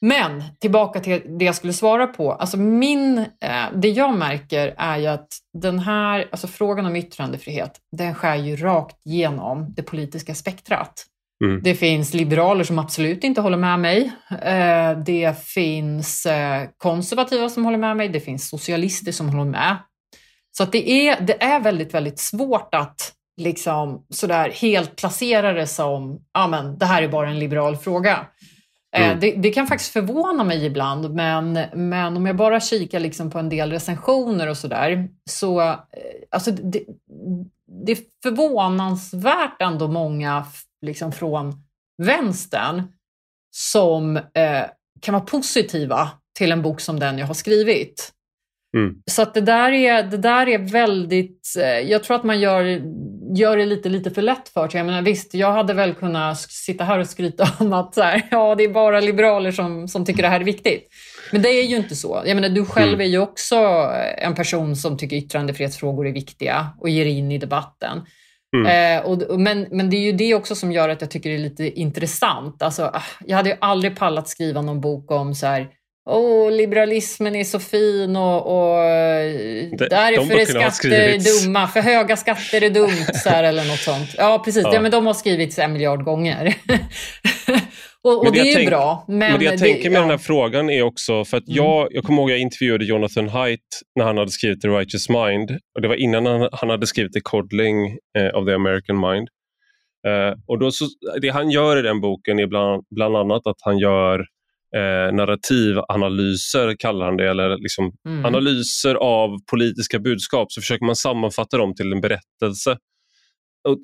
[0.00, 2.32] Men tillbaka till det jag skulle svara på.
[2.32, 5.28] Alltså min, eh, det jag märker är ju att
[5.58, 11.06] den här, alltså frågan om yttrandefrihet, den skär ju rakt igenom det politiska spektrat.
[11.44, 11.60] Mm.
[11.62, 14.12] Det finns liberaler som absolut inte håller med mig.
[14.42, 18.08] Eh, det finns eh, konservativa som håller med mig.
[18.08, 19.76] Det finns socialister som håller med.
[20.56, 25.66] Så att det, är, det är väldigt, väldigt svårt att liksom sådär helt placera det
[25.66, 28.26] som, ja men det här är bara en liberal fråga.
[28.96, 29.20] Eh, mm.
[29.20, 33.38] Det, det, kan faktiskt förvåna mig ibland, men, men om jag bara kikar liksom på
[33.38, 35.60] en del recensioner och sådär, så
[36.30, 36.82] alltså det,
[37.84, 40.44] det är förvånansvärt ändå många
[40.82, 41.64] liksom från
[42.02, 42.82] vänstern
[43.56, 44.64] som eh,
[45.00, 48.12] kan vara positiva till en bok som den jag har skrivit.
[48.76, 48.94] Mm.
[49.10, 52.62] Så det där är, det där är väldigt, eh, jag tror att man gör,
[53.36, 54.78] gör det lite, lite för lätt för sig.
[54.78, 58.22] Jag menar, visst, jag hade väl kunnat sitta här och skryta om att så här,
[58.30, 60.88] ja, det är bara liberaler som, som tycker det här är viktigt.
[61.32, 62.22] Men det är ju inte så.
[62.26, 63.00] Jag menar, du själv mm.
[63.00, 63.56] är ju också
[64.18, 68.02] en person som tycker yttrandefrihetsfrågor är viktiga och ger in i debatten.
[68.56, 68.98] Mm.
[68.98, 71.36] Eh, och, men, men det är ju det också som gör att jag tycker det
[71.36, 72.62] är lite intressant.
[72.62, 75.68] Alltså, ah, jag hade ju aldrig pallat skriva någon bok om så här,
[76.08, 78.78] Åh, liberalismen är så fin och, och
[79.78, 81.68] det, därför de är skatter dumma.
[81.68, 84.14] För höga skatter är dumt, så här, eller något sånt.
[84.18, 84.62] Ja, precis.
[84.64, 84.74] Ja.
[84.74, 86.54] ja men de har skrivits en miljard gånger.
[88.02, 89.04] och, och det, det, är ju bra.
[89.08, 90.00] Men, men det jag det, tänker med ja.
[90.00, 91.56] den här frågan är också, för att mm.
[91.56, 93.60] jag, jag kommer ihåg jag intervjuade Jonathan Haidt
[93.98, 95.50] när han hade skrivit The Righteous Mind.
[95.74, 99.28] Och Det var innan han, han hade skrivit The Coddling eh, of the American Mind.
[100.06, 100.84] Eh, och då så,
[101.22, 104.26] Det han gör i den boken är bland, bland annat att han gör
[104.76, 108.24] eh, narrativanalyser, kallar han det, eller liksom mm.
[108.24, 112.78] analyser av politiska budskap, så försöker man sammanfatta dem till en berättelse.
[113.68, 113.80] Och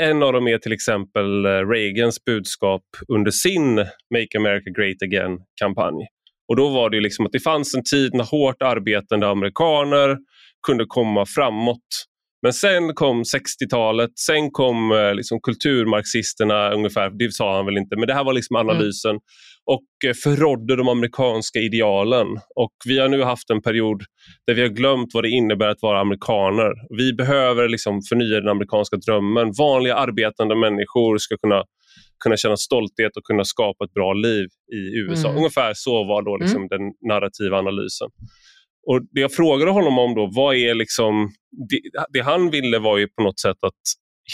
[0.00, 3.76] en av dem är till exempel eh, Reagans budskap under sin
[4.14, 6.06] Make America Great Again-kampanj.
[6.48, 10.16] Och Då var det liksom att det fanns en tid när hårt arbetande amerikaner
[10.66, 12.06] kunde komma framåt
[12.44, 17.96] men sen kom 60-talet, sen kom eh, liksom kulturmarxisterna ungefär, det sa han väl inte,
[17.96, 18.68] men det här var liksom mm.
[18.68, 19.10] analysen.
[19.10, 19.20] Mm.
[19.66, 22.26] Och eh, förrådde de amerikanska idealen.
[22.54, 24.02] Och Vi har nu haft en period
[24.46, 26.72] där vi har glömt vad det innebär att vara amerikaner.
[26.98, 29.52] Vi behöver liksom förnya den amerikanska drömmen.
[29.58, 31.64] Vanliga arbetande människor ska kunna
[32.24, 35.28] kunna känna stolthet och kunna skapa ett bra liv i USA.
[35.28, 35.38] Mm.
[35.38, 36.68] Ungefär så var då liksom mm.
[36.68, 38.08] den narrativa analysen.
[38.86, 41.30] Och Det jag frågade honom om då, vad är liksom...
[41.70, 41.80] Det,
[42.12, 43.82] det, han ville var ju på något sätt att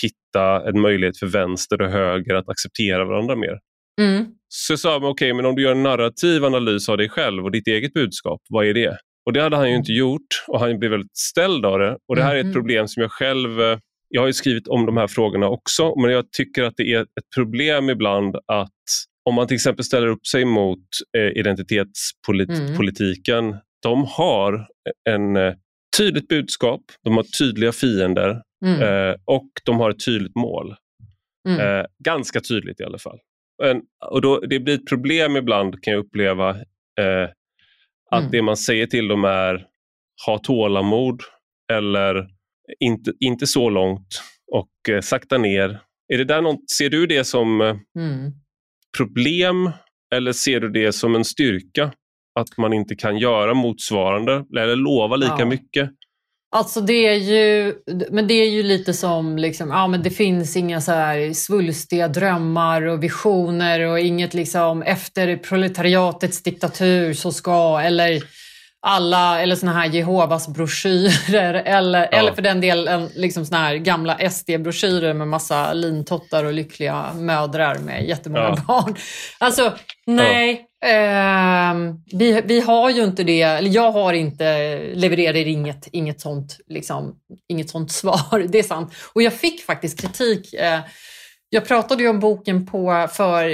[0.03, 3.59] hitta en möjlighet för vänster och höger att acceptera varandra mer.
[4.01, 4.27] Mm.
[4.49, 7.45] Så jag sa, okej, okay, men om du gör en narrativ analys av dig själv
[7.45, 8.97] och ditt eget budskap, vad är det?
[9.27, 11.97] Och Det hade han ju inte gjort och han blev väldigt ställd av det.
[12.09, 12.55] Och Det här är ett mm.
[12.55, 16.33] problem som jag själv eh, jag har skrivit om de här frågorna också, men jag
[16.33, 18.69] tycker att det är ett problem ibland att
[19.25, 20.85] om man till exempel ställer upp sig mot
[21.17, 24.67] eh, identitetspolitiken mm de har
[25.09, 25.55] en eh,
[25.99, 28.83] tydligt budskap, de har tydliga fiender mm.
[28.83, 30.75] eh, och de har ett tydligt mål.
[31.49, 31.61] Mm.
[31.61, 33.19] Eh, ganska tydligt i alla fall.
[33.65, 36.51] En, och då, Det blir ett problem ibland kan jag uppleva
[37.01, 37.29] eh,
[38.11, 38.31] att mm.
[38.31, 39.67] det man säger till dem är
[40.27, 41.21] ha tålamod
[41.73, 42.29] eller
[42.81, 45.81] inte, inte så långt och eh, sakta ner.
[46.13, 48.33] Är det där något, ser du det som eh, mm.
[48.99, 49.71] problem
[50.15, 51.93] eller ser du det som en styrka?
[52.41, 55.45] att man inte kan göra motsvarande eller lova lika ja.
[55.45, 55.91] mycket.
[56.53, 57.75] Alltså det är ju,
[58.11, 62.09] men det är ju lite som, liksom, ja men det finns inga så här svulstiga
[62.09, 68.23] drömmar och visioner och inget liksom efter proletariatets diktatur så ska, eller
[68.83, 72.19] alla, eller såna här Jehovas broschyrer eller, ja.
[72.19, 77.79] eller för den delen liksom såna här gamla SD-broschyrer med massa lintottar och lyckliga mödrar
[77.79, 78.65] med jättemånga ja.
[78.67, 78.95] barn.
[79.39, 79.73] Alltså,
[80.07, 80.53] nej.
[80.61, 80.70] Ja.
[80.83, 86.61] Eh, vi, vi har ju inte det, eller jag har inte, levererar inget, inget, sånt,
[86.69, 87.17] liksom,
[87.49, 88.95] inget sånt svar, det är sant.
[89.13, 90.55] Och jag fick faktiskt kritik.
[90.55, 90.81] Eh,
[91.51, 93.49] jag pratade ju om boken på, för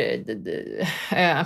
[1.10, 1.42] eh,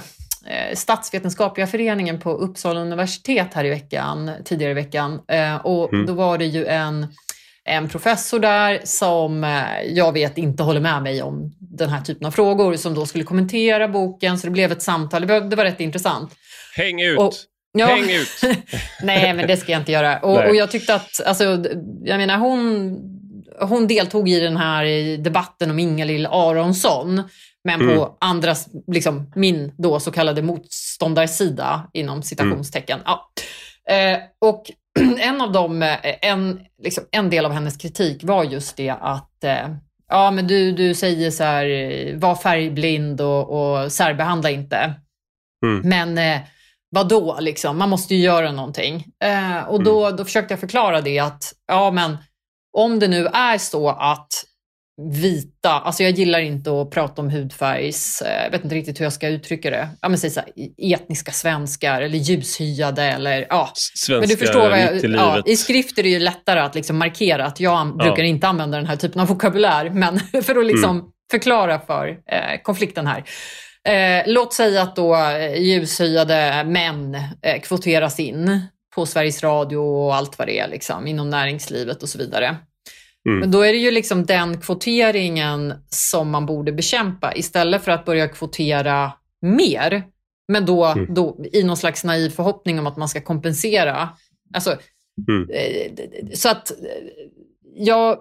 [0.46, 5.20] Eh, statsvetenskapliga föreningen på Uppsala universitet här i veckan, tidigare i veckan.
[5.28, 6.06] Eh, och mm.
[6.06, 7.06] då var det ju en,
[7.70, 12.26] en professor där som eh, jag vet inte håller med mig om den här typen
[12.26, 14.38] av frågor som då skulle kommentera boken.
[14.38, 15.26] Så det blev ett samtal.
[15.26, 16.34] Det var, det var rätt intressant.
[16.76, 17.18] Häng ut!
[17.18, 17.32] Och,
[17.72, 17.86] Ja.
[17.86, 18.28] Häng ut!
[19.02, 20.18] Nej, men det ska jag inte göra.
[20.18, 21.44] Och, och, jag tyckte att, alltså,
[22.04, 22.96] jag menar hon,
[23.60, 27.22] hon deltog i den här debatten om Ingalill Aronsson.
[27.64, 27.96] Men mm.
[27.96, 33.00] på andras, liksom, min då så kallade motståndarsida inom citationstecken.
[33.00, 33.06] Mm.
[33.06, 33.30] Ja.
[33.94, 34.70] Eh, och
[35.18, 39.44] en av dem, eh, en, liksom, en del av hennes kritik var just det att
[39.44, 39.68] eh,
[40.08, 44.94] ja, men du, du säger så här, var färgblind och, och särbehandla inte.
[45.66, 45.88] Mm.
[45.88, 46.40] Men eh,
[46.90, 47.78] vad då liksom?
[47.78, 49.06] Man måste ju göra någonting.
[49.24, 50.16] Eh, och då, mm.
[50.16, 52.16] då försökte jag förklara det att ja, men
[52.76, 54.44] om det nu är så att
[55.08, 59.04] vita, alltså jag gillar inte att prata om hudfärgs, eh, jag vet inte riktigt hur
[59.04, 60.50] jag ska uttrycka det, ja men säg så här,
[60.94, 63.70] etniska svenskar eller ljushyade eller ja.
[63.74, 66.74] Svenskar men du förstår vad jag, i, ja, I skrift är det ju lättare att
[66.74, 68.04] liksom markera att jag ja.
[68.04, 71.06] brukar inte använda den här typen av vokabulär, men för att liksom mm.
[71.30, 73.24] förklara för eh, konflikten här.
[73.88, 78.60] Eh, låt säga att då eh, ljushyade män eh, kvoteras in
[78.94, 82.56] på Sveriges Radio och allt vad det är, liksom, inom näringslivet och så vidare.
[83.28, 83.40] Mm.
[83.40, 88.04] Men då är det ju liksom den kvoteringen som man borde bekämpa istället för att
[88.04, 90.02] börja kvotera mer.
[90.48, 91.14] Men då, mm.
[91.14, 94.08] då i någon slags naiv förhoppning om att man ska kompensera.
[94.54, 94.76] Alltså,
[95.28, 95.50] mm.
[95.50, 96.72] Eh, så att
[97.74, 98.18] jag,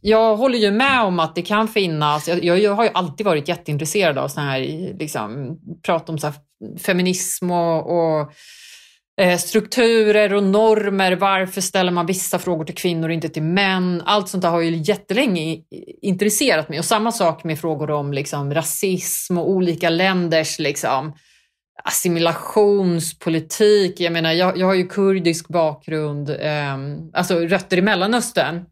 [0.00, 3.48] jag håller ju med om att det kan finnas, jag, jag har ju alltid varit
[3.48, 4.60] jätteintresserad av sån här,
[4.98, 6.32] liksom, prat om så
[6.78, 8.28] feminism och, och eh,
[9.18, 11.12] Eh, strukturer och normer.
[11.12, 14.02] Varför ställer man vissa frågor till kvinnor och inte till män?
[14.06, 15.62] Allt sånt där har ju jättelänge
[16.02, 16.78] intresserat mig.
[16.78, 21.14] Och samma sak med frågor om liksom, rasism och olika länders liksom,
[21.84, 24.00] assimilationspolitik.
[24.00, 26.76] Jag menar, jag, jag har ju kurdisk bakgrund, eh,
[27.12, 28.64] alltså rötter i Mellanöstern.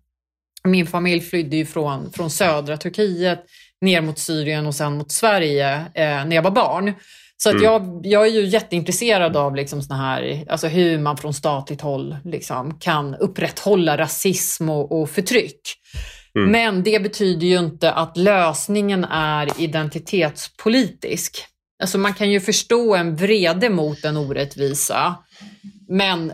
[0.64, 3.44] Min familj flydde ju från, från södra Turkiet
[3.80, 6.94] ner mot Syrien och sen mot Sverige eh, när jag var barn.
[7.36, 7.64] Så att mm.
[7.64, 12.16] jag, jag är ju jätteintresserad av liksom såna här, alltså hur man från statligt håll
[12.24, 15.60] liksom kan upprätthålla rasism och, och förtryck.
[16.36, 16.50] Mm.
[16.50, 21.44] Men det betyder ju inte att lösningen är identitetspolitisk.
[21.82, 25.14] Alltså man kan ju förstå en vrede mot en orättvisa,
[25.88, 26.32] men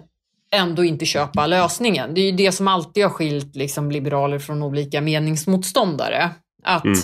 [0.55, 2.15] ändå inte köpa lösningen.
[2.15, 6.31] Det är ju det som alltid har skilt liksom, liberaler från olika meningsmotståndare.
[6.63, 6.99] Att mm.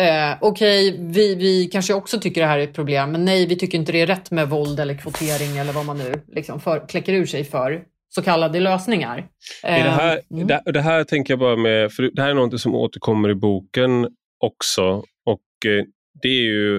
[0.00, 3.46] Eh, okej, okay, vi, vi kanske också tycker det här är ett problem, men nej,
[3.46, 6.60] vi tycker inte det är rätt med våld eller kvotering eller vad man nu liksom
[6.60, 9.18] för, kläcker ur sig för så kallade lösningar.
[9.64, 10.46] Eh, det, här, mm.
[10.46, 13.34] det, det, här tänker jag bara med, för det här är något som återkommer i
[13.34, 14.08] boken
[14.44, 15.84] också och eh,
[16.22, 16.76] det är ju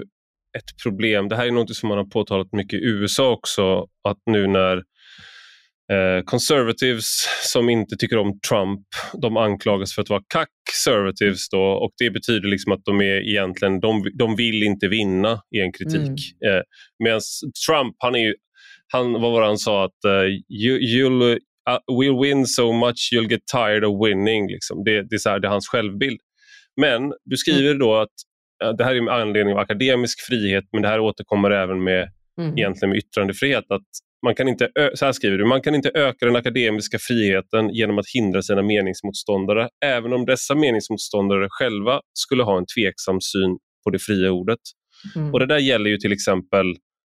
[0.57, 1.29] ett problem.
[1.29, 4.83] Det här är något som man har påtalat mycket i USA också, att nu när
[5.91, 8.87] Eh, conservatives som inte tycker om Trump,
[9.21, 13.79] de anklagas för att vara conservatives då och det betyder liksom att de är egentligen,
[13.79, 16.35] de, de vill inte vinna i en kritik.
[16.45, 16.57] Mm.
[16.57, 16.61] Eh,
[17.03, 17.21] Medan
[17.67, 18.35] Trump, han är ju,
[18.87, 21.33] han, vad var det han sa att uh, you, you'll
[21.69, 24.47] uh, will win so much you'll get tired of winning.
[24.47, 24.83] Liksom.
[24.83, 26.19] Det, det, är så här, det är hans självbild.
[26.81, 27.79] Men du skriver mm.
[27.79, 28.15] då att
[28.63, 32.11] uh, det här är med anledning av akademisk frihet men det här återkommer även med
[32.39, 32.57] mm.
[32.57, 33.65] egentligen med yttrandefrihet.
[33.69, 33.87] Att
[34.25, 37.99] man kan inte, så här skriver du, man kan inte öka den akademiska friheten genom
[37.99, 43.89] att hindra sina meningsmotståndare, även om dessa meningsmotståndare själva skulle ha en tveksam syn på
[43.89, 44.59] det fria ordet.
[45.15, 45.33] Mm.
[45.33, 46.65] Och Det där gäller ju till exempel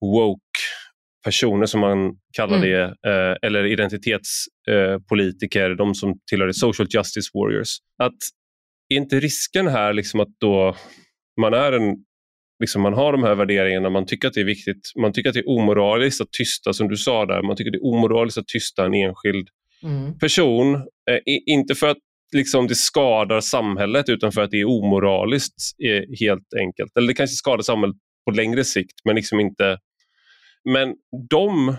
[0.01, 0.59] woke
[1.25, 2.69] personer som man kallar mm.
[2.69, 7.77] det, eh, eller identitetspolitiker, eh, de som tillhör social justice warriors.
[8.03, 8.17] Att
[8.89, 10.75] är inte risken här liksom att då
[11.41, 11.95] man är en
[12.59, 15.33] liksom man har de här värderingarna, man tycker att det är viktigt, man tycker att
[15.33, 18.47] det är omoraliskt att tysta, som du sa där, man tycker det är omoraliskt att
[18.47, 19.47] tysta en enskild
[19.83, 20.17] mm.
[20.17, 20.75] person.
[20.75, 21.97] Eh, inte för att
[22.33, 26.97] liksom, det skadar samhället utan för att det är omoraliskt eh, helt enkelt.
[26.97, 29.77] Eller det kanske skadar samhället på längre sikt men liksom inte...
[30.69, 30.95] Men
[31.29, 31.75] de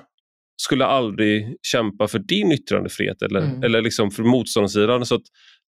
[0.62, 3.62] skulle aldrig kämpa för din yttrandefrihet eller, mm.
[3.62, 5.06] eller liksom för motståndarsidan.
[5.06, 5.22] Så att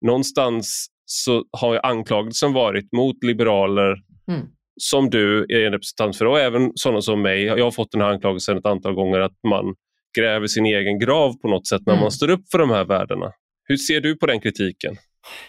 [0.05, 3.95] någonstans så har anklagelsen varit mot liberaler
[4.31, 7.43] mm som du är en representant för och även sådana som mig.
[7.43, 9.75] Jag har fått den här anklagelsen ett antal gånger att man
[10.17, 12.01] gräver sin egen grav på något sätt när mm.
[12.01, 13.31] man står upp för de här värdena.
[13.63, 14.95] Hur ser du på den kritiken?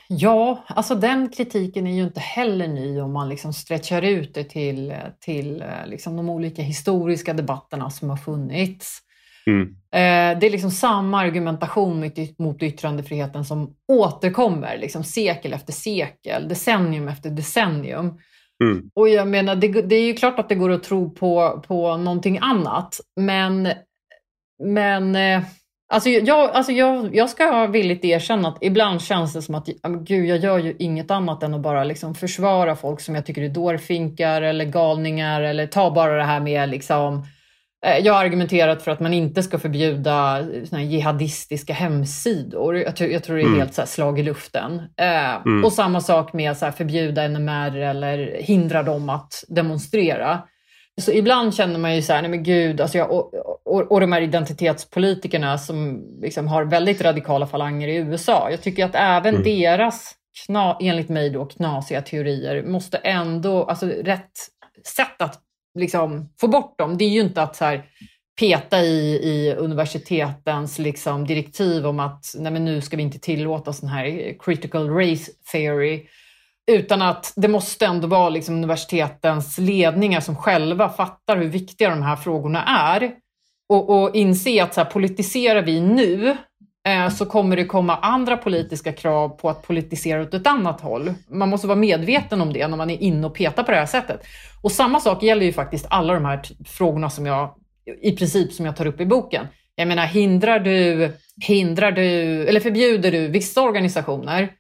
[0.09, 4.45] Ja, alltså den kritiken är ju inte heller ny om man liksom stretchar ut det
[4.45, 9.03] till, till liksom de olika historiska debatterna som har funnits.
[9.47, 9.63] Mm.
[9.93, 17.09] Eh, det är liksom samma argumentation mot yttrandefriheten som återkommer liksom sekel efter sekel, decennium
[17.09, 18.19] efter decennium.
[18.65, 18.91] Mm.
[18.95, 21.97] Och jag menar, det, det, är ju klart att det går att tro på, på
[21.97, 23.69] någonting annat, men,
[24.65, 25.43] men eh,
[25.91, 29.69] Alltså jag, alltså jag, jag ska villigt erkänna att ibland känns det som att
[29.99, 33.43] gud, jag gör ju inget annat än att bara liksom försvara folk som jag tycker
[33.43, 37.38] är dårfinkar eller galningar eller ta bara det här med liksom Eh,
[37.81, 42.77] jag har argumenterat för att man inte ska förbjuda såna jihadistiska hemsidor.
[42.77, 43.59] Jag tror, jag tror det är mm.
[43.59, 44.83] helt så slag i luften.
[44.97, 45.65] Eh, mm.
[45.65, 50.43] Och samma sak med att förbjuda NMR eller hindra dem att demonstrera.
[51.01, 54.01] Så ibland känner man ju så här, nej men gud, alltså jag, och, och, och
[54.01, 58.49] de här identitetspolitikerna som liksom har väldigt radikala falanger i USA.
[58.51, 59.43] Jag tycker att även mm.
[59.45, 60.15] deras,
[60.47, 64.33] kna, enligt mig då, knasiga teorier måste ändå, alltså rätt
[64.97, 66.99] sätt att liksom, få bort dem.
[66.99, 67.85] Det är ju inte att så här,
[68.39, 73.73] peta i, i universitetens liksom, direktiv om att nej, men nu ska vi inte tillåta
[73.73, 76.07] sån här critical race theory.
[76.71, 82.03] utan att det måste ändå vara liksom universitetens ledningar som själva fattar hur viktiga de
[82.03, 83.13] här frågorna är.
[83.69, 86.37] Och, och inse att så här, politiserar vi nu
[86.89, 91.15] Eh, så kommer det komma andra politiska krav på att politisera åt ett annat håll.
[91.31, 93.87] Man måste vara medveten om det när man är inne och petar på det här
[93.87, 94.21] sättet.
[94.63, 97.55] Och samma sak gäller ju faktiskt alla de här frågorna som jag
[98.03, 99.47] i princip som jag tar upp i boken.
[99.75, 101.11] Jag menar, hindrar du,
[101.47, 102.03] hindrar du
[102.47, 104.53] eller förbjuder du vissa organisationer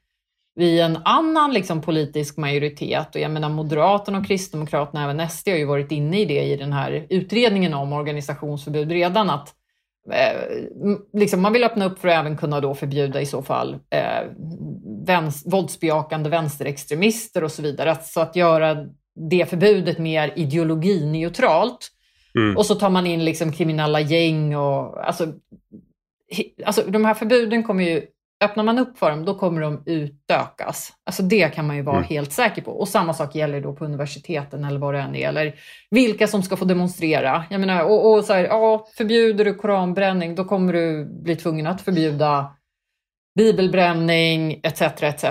[0.54, 3.14] vid en annan liksom, politisk majoritet.
[3.14, 6.56] Och jag menar Moderaterna och Kristdemokraterna, även SD har ju varit inne i det i
[6.56, 9.30] den här utredningen om organisationsförbud redan.
[9.30, 9.54] att
[10.12, 13.76] eh, liksom, Man vill öppna upp för att även kunna då förbjuda i så fall
[13.90, 14.26] eh,
[15.06, 17.96] vänster, våldsbejakande vänsterextremister och så vidare.
[18.02, 18.76] Så att göra
[19.30, 21.88] det förbudet mer ideologineutralt.
[22.34, 22.56] Mm.
[22.56, 25.32] Och så tar man in liksom kriminella gäng och alltså,
[26.64, 28.02] alltså de här förbuden kommer ju
[28.44, 30.92] öppnar man upp för dem, då kommer de utökas.
[31.04, 32.08] Alltså det kan man ju vara mm.
[32.08, 32.70] helt säker på.
[32.70, 35.28] Och samma sak gäller då på universiteten eller vad det än är.
[35.28, 35.54] Eller
[35.90, 37.44] vilka som ska få demonstrera.
[37.50, 41.66] Jag menar, och, och så här, ja, förbjuder du koranbränning, då kommer du bli tvungen
[41.66, 42.52] att förbjuda
[43.38, 44.82] bibelbränning etc.
[44.82, 45.24] etc.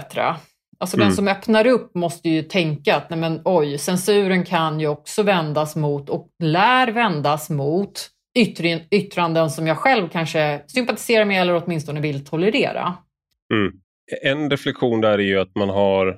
[0.79, 1.07] Alltså mm.
[1.07, 5.23] den som öppnar upp måste ju tänka att nej men, oj, censuren kan ju också
[5.23, 8.09] vändas mot och lär vändas mot
[8.91, 12.93] yttranden som jag själv kanske sympatiserar med eller åtminstone vill tolerera.
[13.53, 13.73] Mm.
[14.23, 16.17] En reflektion där är ju att man har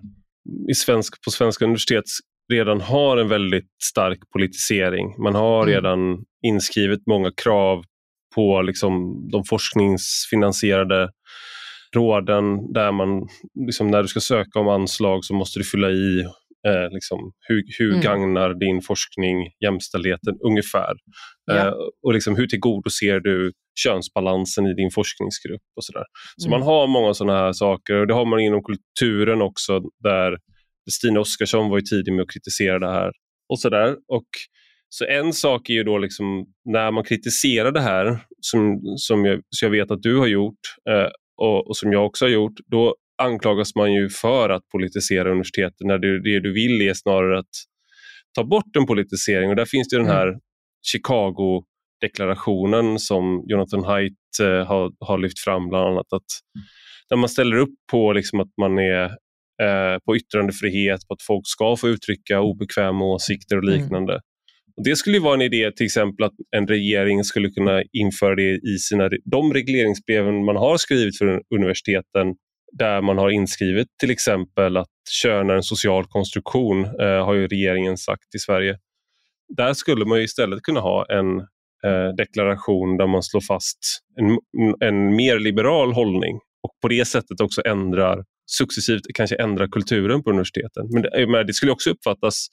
[0.71, 2.03] i svensk, på svenska universitet
[2.51, 5.23] redan har en väldigt stark politisering.
[5.23, 5.73] Man har mm.
[5.73, 7.83] redan inskrivet många krav
[8.35, 8.91] på liksom
[9.31, 11.09] de forskningsfinansierade
[11.95, 13.27] råden där man,
[13.67, 16.25] liksom när du ska söka om anslag så måste du fylla i
[16.67, 18.01] Eh, liksom, hur hur mm.
[18.01, 20.93] gagnar din forskning jämställdheten ungefär?
[21.45, 21.67] Ja.
[21.67, 23.53] Eh, och liksom, hur tillgodoser du
[23.83, 25.61] könsbalansen i din forskningsgrupp?
[25.75, 26.05] och Så, där.
[26.37, 26.59] så mm.
[26.59, 30.37] man har många sådana här saker och det har man inom kulturen också där
[30.91, 33.11] Stina Oskarsson var ju tidig med att kritisera det här.
[33.49, 33.95] och så där.
[34.07, 34.27] Och
[34.89, 39.41] så en sak är ju då liksom när man kritiserar det här, som, som jag,
[39.61, 42.95] jag vet att du har gjort eh, och, och, som jag också har gjort, då
[43.19, 47.49] anklagas man ju för att politisera universiteten när det, det du vill är snarare att
[48.35, 49.49] ta bort en politisering.
[49.49, 50.39] Och där finns det den här mm.
[50.91, 56.13] Chicago-deklarationen som Jonathan Haidt eh, har, har lyft fram bland annat.
[56.13, 56.25] Att
[57.09, 59.03] när man ställer upp på liksom att man är
[59.61, 63.79] eh, på yttrandefrihet, på att folk ska få uttrycka obekväma åsikter och mm.
[63.79, 64.13] liknande.
[64.13, 64.21] Mm.
[64.77, 68.55] Och det skulle vara en idé till exempel att en regering skulle kunna införa det
[68.55, 72.35] i sina, de regleringsbreven man har skrivit för universiteten
[72.71, 74.87] där man har inskrivet till exempel att
[75.23, 78.77] kön är en social konstruktion, eh, har ju regeringen sagt i Sverige.
[79.57, 81.39] Där skulle man istället kunna ha en
[81.83, 83.79] eh, deklaration där man slår fast
[84.19, 84.37] en,
[84.79, 90.29] en mer liberal hållning och på det sättet också ändrar successivt kanske ändra kulturen på
[90.29, 90.87] universiteten.
[90.93, 92.47] Men det, men det skulle också uppfattas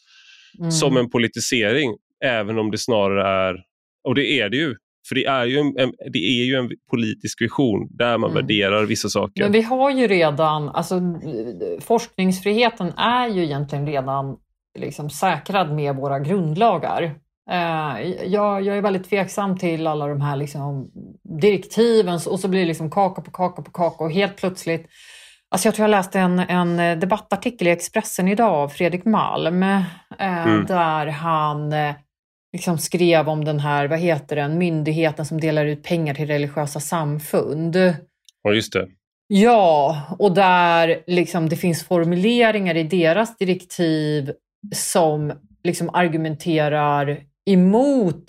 [0.58, 0.70] mm.
[0.70, 3.56] som en politisering även om det snarare är,
[4.04, 4.76] och det är det ju,
[5.08, 8.42] för det är ju en, en, det är ju en politisk vision där man mm.
[8.42, 9.42] värderar vissa saker.
[9.42, 11.00] Men vi har ju redan, alltså
[11.80, 14.36] forskningsfriheten är ju egentligen redan
[14.78, 17.02] liksom säkrad med våra grundlagar.
[17.50, 20.90] Eh, jag, jag, är väldigt tveksam till alla de här liksom
[21.40, 24.86] direktiven och så blir det liksom kaka på kaka på kaka och helt plötsligt
[25.48, 29.82] Alltså jag tror jag läste en, en debattartikel i Expressen idag av Fredrik Malm eh,
[30.18, 30.66] mm.
[30.66, 31.94] där han eh,
[32.56, 36.80] liksom skrev om den här, vad heter den, myndigheten som delar ut pengar till religiösa
[36.80, 37.76] samfund.
[38.42, 38.88] Ja, just det.
[39.28, 44.32] Ja, och där liksom det finns formuleringar i deras direktiv
[44.74, 45.32] som
[45.64, 48.24] liksom argumenterar emot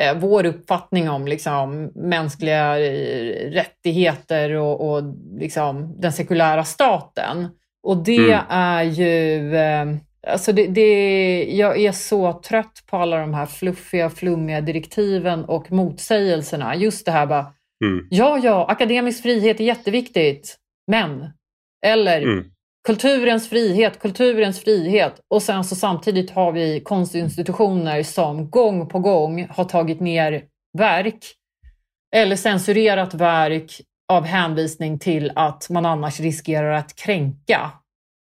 [0.00, 5.02] eh, vår uppfattning om liksom, mänskliga eh, rättigheter och, och
[5.38, 7.48] liksom, den sekulära staten.
[7.82, 8.44] Och det mm.
[8.48, 9.86] är ju eh,
[10.26, 15.72] Alltså det, det, jag är så trött på alla de här fluffiga, flummiga direktiven och
[15.72, 16.76] motsägelserna.
[16.76, 17.52] Just det här bara,
[17.84, 18.06] mm.
[18.10, 20.56] ja, ja, akademisk frihet är jätteviktigt,
[20.90, 21.30] men,
[21.86, 22.44] eller mm.
[22.86, 25.20] kulturens frihet, kulturens frihet.
[25.30, 30.44] Och sen så samtidigt har vi konstinstitutioner som gång på gång har tagit ner
[30.78, 31.24] verk
[32.16, 33.80] eller censurerat verk
[34.12, 37.70] av hänvisning till att man annars riskerar att kränka.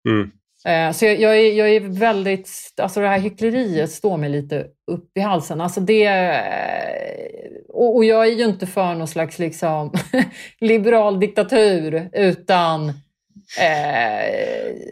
[0.09, 0.31] Mm.
[0.65, 4.65] Eh, så jag, jag, är, jag, är, väldigt, alltså det här hyckleriet står mig lite
[4.91, 5.61] upp i halsen.
[5.61, 9.93] Alltså det, eh, och, och jag är ju inte för någon slags liksom
[10.59, 12.89] liberal diktatur utan...
[12.89, 12.95] Eh,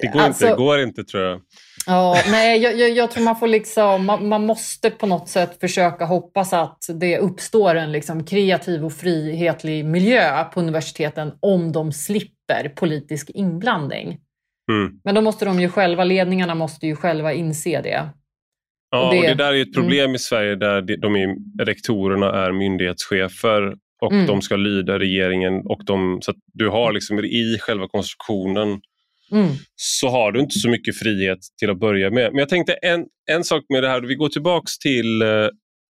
[0.02, 1.42] det, går alltså, inte, det går inte tror jag.
[1.88, 5.60] Ja, nej, jag, jag, jag, tror man får liksom, man, man, måste på något sätt
[5.60, 11.92] försöka hoppas att det uppstår en liksom kreativ och frihetlig miljö på universiteten om de
[11.92, 14.20] slipper politisk inblandning.
[14.72, 15.00] Mm.
[15.04, 18.10] Men då måste de ju själva, ledningarna måste ju själva inse det.
[18.92, 20.16] Ja, och det, och det där är ett problem mm.
[20.16, 24.28] i Sverige där de är, rektorerna är myndighetschefer och mm.
[24.28, 25.62] de ska lyda regeringen.
[25.66, 28.82] Och de, så du har liksom i själva konstruktionen
[29.32, 29.48] mm.
[29.76, 32.32] så har du inte så mycket frihet till att börja med.
[32.32, 35.28] Men jag tänkte en, en sak med det här, vi går tillbaks till eh,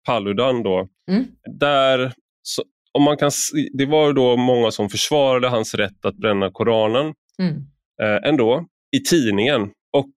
[0.06, 0.88] Paludan då.
[1.12, 1.26] Mm.
[1.60, 2.12] Där,
[2.42, 3.32] så, om man kan,
[3.74, 7.64] det var då många som försvarade hans rätt att bränna Koranen mm.
[8.04, 8.66] Eh, ändå
[8.98, 9.62] i tidningen.
[9.94, 10.14] Och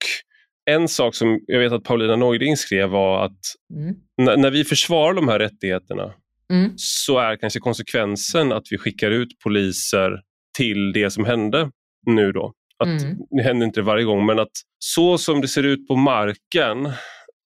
[0.70, 3.38] en sak som jag vet att Paulina Neuding skrev var att
[3.76, 4.40] mm.
[4.40, 6.14] när vi försvarar de här rättigheterna
[6.52, 6.72] mm.
[6.76, 10.20] så är kanske konsekvensen att vi skickar ut poliser
[10.56, 11.70] till det som hände
[12.06, 12.52] nu då.
[12.78, 13.16] Att, mm.
[13.30, 16.92] Det händer inte varje gång men att så som det ser ut på marken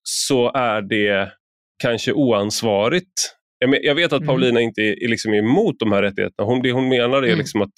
[0.02, 1.32] så är det
[1.82, 3.36] kanske oansvarigt.
[3.82, 4.26] Jag vet att mm.
[4.26, 6.46] Paulina inte är, liksom emot de här rättigheterna.
[6.46, 7.38] Hon, det hon menar är mm.
[7.38, 7.72] liksom att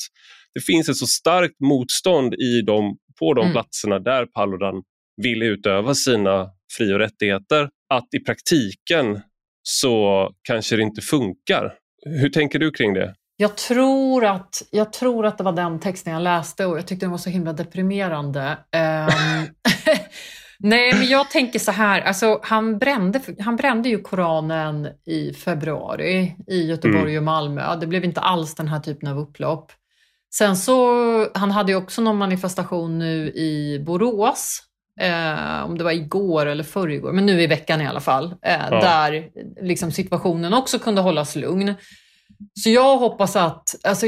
[0.54, 3.52] det finns ett så starkt motstånd i dem, på de mm.
[3.52, 4.82] platserna där Paludan
[5.22, 9.20] vill utöva sina fri och rättigheter att i praktiken
[9.62, 11.74] så kanske det inte funkar.
[12.06, 13.14] Hur tänker du kring det?
[13.36, 17.06] Jag tror, att, jag tror att det var den texten jag läste och jag tyckte
[17.06, 18.58] den var så himla deprimerande.
[18.76, 19.54] Um,
[20.58, 26.36] nej, men jag tänker så här, alltså, han, brände, han brände ju Koranen i februari
[26.46, 27.16] i Göteborg mm.
[27.16, 27.76] och Malmö.
[27.80, 29.72] Det blev inte alls den här typen av upplopp.
[30.38, 30.78] Sen så,
[31.34, 34.62] han hade ju också någon manifestation nu i Borås
[35.00, 38.60] Eh, om det var igår eller förrgår, men nu i veckan i alla fall, eh,
[38.70, 38.80] ja.
[38.80, 39.30] där
[39.60, 41.74] liksom situationen också kunde hållas lugn.
[42.54, 44.06] Så jag hoppas att, alltså,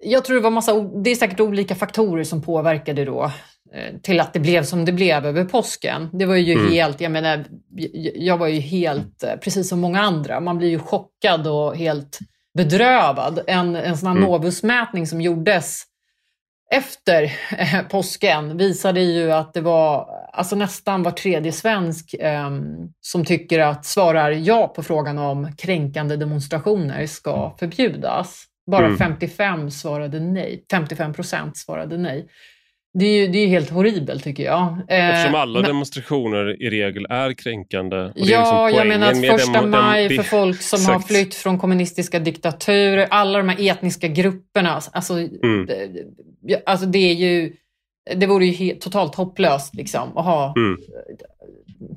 [0.00, 3.32] jag tror det var massa, det är säkert olika faktorer som påverkade då
[3.74, 6.08] eh, till att det blev som det blev över påsken.
[6.12, 6.72] Det var ju mm.
[6.72, 7.44] helt, jag menar,
[8.14, 12.18] jag var ju helt, eh, precis som många andra, man blir ju chockad och helt
[12.54, 13.40] bedrövad.
[13.46, 14.28] En, en sån här mm.
[14.28, 15.82] Novusmätning som gjordes
[16.70, 17.22] efter
[17.58, 22.50] eh, påsken visade ju att det var alltså nästan var tredje svensk eh,
[23.00, 28.44] som tycker att svarar ja på frågan om kränkande demonstrationer ska förbjudas.
[28.70, 28.98] Bara mm.
[28.98, 30.64] 55 svarade nej.
[30.70, 32.28] 55 procent svarade nej.
[32.94, 34.62] Det är ju det är helt horribelt tycker jag.
[34.88, 37.96] Eh, Eftersom alla men, demonstrationer i regel är kränkande.
[37.96, 40.92] ja, liksom jag menar att första maj för folk som exakt.
[40.92, 44.80] har flytt från kommunistiska diktaturer, alla de här etniska grupperna.
[44.92, 45.66] Alltså, mm.
[45.66, 47.52] det, alltså det är ju,
[48.14, 50.76] det vore ju helt, totalt hopplöst liksom, att ha mm.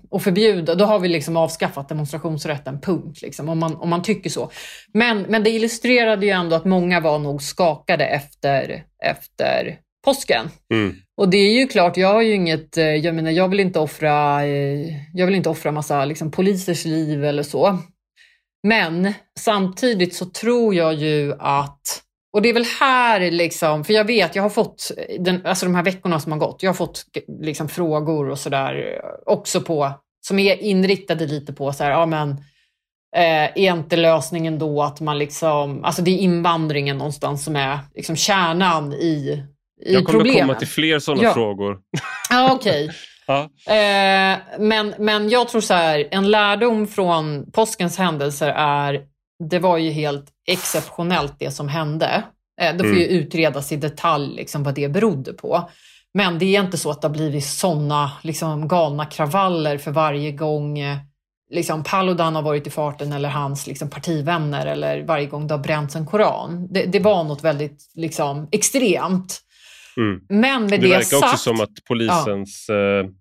[0.09, 3.21] och förbjuda, då har vi liksom avskaffat demonstrationsrätten, punkt.
[3.21, 4.51] Liksom, om, man, om man tycker så.
[4.93, 10.49] Men, men det illustrerade ju ändå att många var nog skakade efter, efter påsken.
[10.73, 10.95] Mm.
[11.17, 13.79] Och det är ju klart, jag har ju inget, eh, jag menar jag vill inte
[13.79, 17.77] offra, eh, jag vill inte offra massa liksom, polisers liv eller så.
[18.67, 21.81] Men samtidigt så tror jag ju att,
[22.33, 25.75] och det är väl här liksom, för jag vet, jag har fått, den, alltså de
[25.75, 27.03] här veckorna som har gått, jag har fått
[27.41, 29.91] liksom frågor och sådär också på,
[30.27, 32.37] som är inriktade lite på så här, ja men,
[33.15, 37.79] Eh, är inte lösningen då att man liksom, alltså det är invandringen någonstans som är
[37.95, 39.43] liksom kärnan i
[39.81, 40.41] i Jag kommer problemen.
[40.41, 41.33] komma till fler sådana ja.
[41.33, 41.79] frågor.
[42.29, 42.83] Ja, okej.
[42.83, 42.95] Okay.
[43.65, 43.73] ja.
[43.73, 49.01] eh, men, men jag tror så här, en lärdom från påskens händelser är,
[49.49, 52.23] det var ju helt exceptionellt det som hände.
[52.61, 52.99] Eh, det får mm.
[52.99, 55.69] ju utredas i detalj liksom, vad det berodde på.
[56.13, 60.31] Men det är inte så att det har blivit sådana liksom, galna kravaller för varje
[60.31, 60.97] gång eh,
[61.51, 65.63] liksom, Paludan har varit i farten eller hans liksom, partivänner eller varje gång det har
[65.63, 66.67] bränts en koran.
[66.71, 69.41] Det, det var något väldigt liksom, extremt.
[69.97, 70.19] Mm.
[70.29, 72.75] Men med det, det verkar sagt, också som att polisens, ja.
[72.75, 73.13] eh, mm.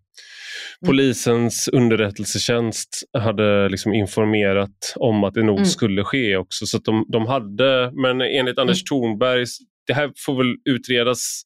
[0.86, 1.82] polisens mm.
[1.82, 5.66] underrättelsetjänst hade liksom informerat om att det nog mm.
[5.66, 6.66] skulle ske också.
[6.66, 8.86] Så de, de hade, men enligt Anders mm.
[8.86, 9.44] Thornberg,
[9.86, 11.42] det här får väl utredas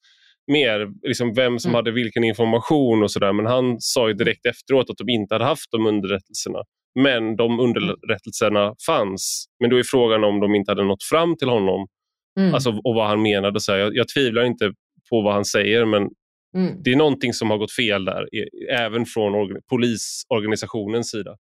[0.52, 1.76] mer, liksom vem som mm.
[1.76, 3.32] hade vilken information och sådär.
[3.32, 6.58] Men han sa ju direkt efteråt att de inte hade haft de underrättelserna.
[7.00, 9.46] Men de underrättelserna fanns.
[9.60, 11.86] Men då är frågan om de inte hade nått fram till honom.
[12.40, 12.54] Mm.
[12.54, 13.60] Alltså, och vad han menade.
[13.60, 14.72] Så här, jag, jag tvivlar inte
[15.10, 16.02] på vad han säger men
[16.56, 16.82] mm.
[16.84, 18.28] det är någonting som har gått fel där,
[18.70, 19.32] även från
[19.70, 21.36] polisorganisationens sida.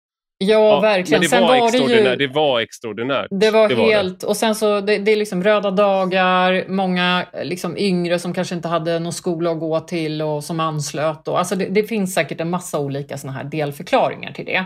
[0.41, 1.21] Ja, ja, verkligen.
[1.21, 3.27] Men det var, var det, ju, det var extraordinärt.
[3.31, 4.21] Det var, det var helt...
[4.21, 4.27] Det.
[4.27, 8.69] Och sen så, det, det, är liksom röda dagar, många liksom yngre som kanske inte
[8.69, 11.29] hade någon skola att gå till och som anslöt.
[11.29, 14.65] Och, alltså det, det finns säkert en massa olika såna här delförklaringar till det.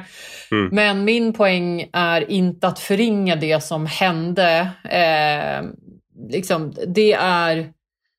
[0.51, 0.69] Mm.
[0.73, 4.69] Men min poäng är inte att förringa det som hände.
[4.91, 5.65] Eh,
[6.31, 7.73] liksom, det är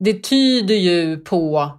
[0.03, 1.71] det tyder ju på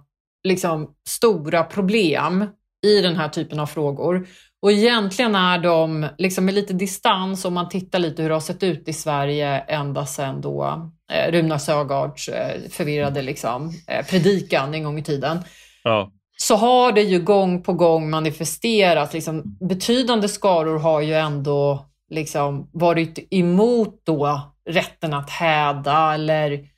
[0.43, 2.45] liksom, stora problem
[2.85, 4.27] i den här typen av frågor.
[4.61, 8.39] Och egentligen är de, liksom med lite distans, om man tittar lite hur det har
[8.39, 14.73] sett ut i Sverige ända sedan då eh, Runar Sögaards eh, förvirrade liksom, eh, predikan
[14.73, 15.37] en gång i tiden,
[15.83, 16.11] ja.
[16.37, 19.13] så har det ju gång på gång manifesterat.
[19.13, 26.74] Liksom, betydande skaror har ju ändå liksom, varit emot då rätten att häda eller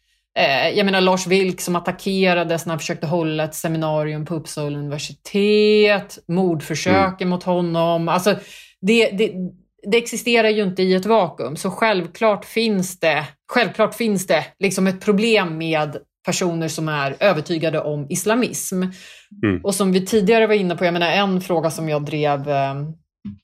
[0.76, 6.20] jag menar Lars Vilk som attackerades när han försökte hålla ett seminarium på Uppsala universitet,
[6.28, 7.30] mordförsöken mm.
[7.30, 8.10] mot honom.
[8.10, 8.36] Alltså,
[8.82, 9.32] det, det,
[9.92, 14.88] det existerar ju inte i ett vakuum, så självklart finns det, självklart finns det liksom
[14.88, 18.84] ett problem med personer som är övertygade om islamism.
[19.44, 19.62] Mm.
[19.64, 22.76] Och som vi tidigare var inne på, jag menar en fråga som jag drev eh,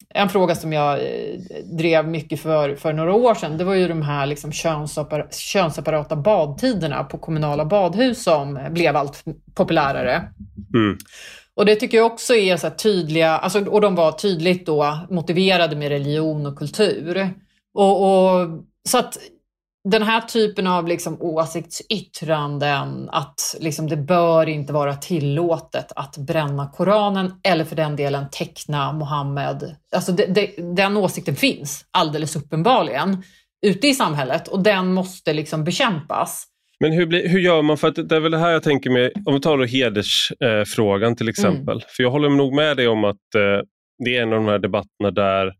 [0.10, 1.40] en fråga som jag eh,
[1.78, 4.52] drev mycket för, för några år sedan, det var ju de här liksom
[5.32, 9.24] könsseparata badtiderna på kommunala badhus som blev allt
[9.56, 10.30] populärare.
[10.74, 10.98] Mm.
[11.56, 15.76] Och det tycker jag också är så tydliga, alltså, och de var tydligt då motiverade
[15.76, 17.30] med religion och kultur.
[17.74, 18.48] Och, och
[18.90, 19.18] så att
[19.90, 26.68] den här typen av liksom åsiktsyttranden, att liksom det bör inte vara tillåtet att bränna
[26.68, 29.76] Koranen eller för den delen teckna Mohammed.
[29.96, 33.24] Alltså det, det, den åsikten finns alldeles uppenbarligen
[33.66, 36.48] ute i samhället och den måste liksom bekämpas.
[36.80, 37.78] Men hur, blir, hur gör man?
[37.78, 41.12] För att det är väl det här jag tänker med, om vi tar då hedersfrågan
[41.12, 41.76] eh, till exempel.
[41.76, 41.88] Mm.
[41.88, 43.66] För jag håller nog med dig om att eh,
[44.06, 45.54] det är en av de här debatterna där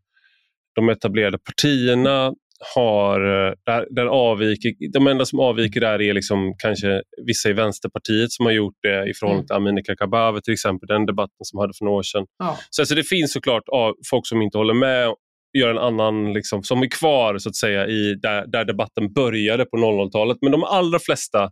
[0.74, 2.34] de etablerade partierna
[2.74, 7.52] har, eh, där, där avviker, de enda som avviker där är liksom kanske vissa i
[7.52, 9.46] Vänsterpartiet som har gjort det i förhållande mm.
[9.46, 12.26] till Amineh Kakabaveh till exempel, den debatten som hade för några år sedan.
[12.38, 12.58] Ja.
[12.70, 15.14] Så alltså, det finns såklart av, folk som inte håller med
[15.58, 19.64] gör en annan, liksom, som är kvar så att säga i där, där debatten började
[19.64, 20.38] på 00-talet.
[20.42, 21.50] Men de allra flesta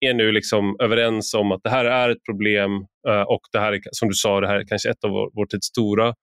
[0.00, 2.70] är nu liksom överens om att det här är ett problem
[3.08, 5.30] eh, och det här är, som du sa, det här är kanske ett av vår,
[5.34, 6.14] vår tids stora mm.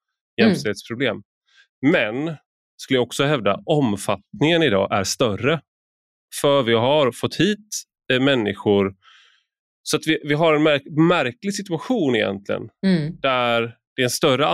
[0.41, 1.21] jämställdhetsproblem.
[1.85, 1.91] Mm.
[1.91, 2.35] Men
[2.81, 5.61] skulle jag också hävda, omfattningen idag är större.
[6.41, 8.93] För vi har fått hit eh, människor
[9.83, 12.61] så att vi, vi har en märk märklig situation egentligen.
[12.85, 13.19] Mm.
[13.21, 14.45] Där det är en större,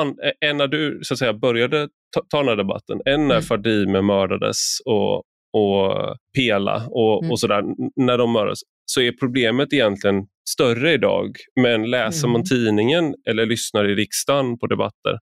[0.46, 3.42] än när du så att säga, började ta, ta den här debatten, än när mm.
[3.42, 5.16] Fadime mördades och,
[5.54, 7.32] och Pela och, mm.
[7.32, 7.64] och sådär,
[7.96, 11.36] när de mördades, så är problemet egentligen större idag.
[11.62, 12.46] Men läser man mm.
[12.46, 15.20] tidningen eller lyssnar i riksdagen på debatter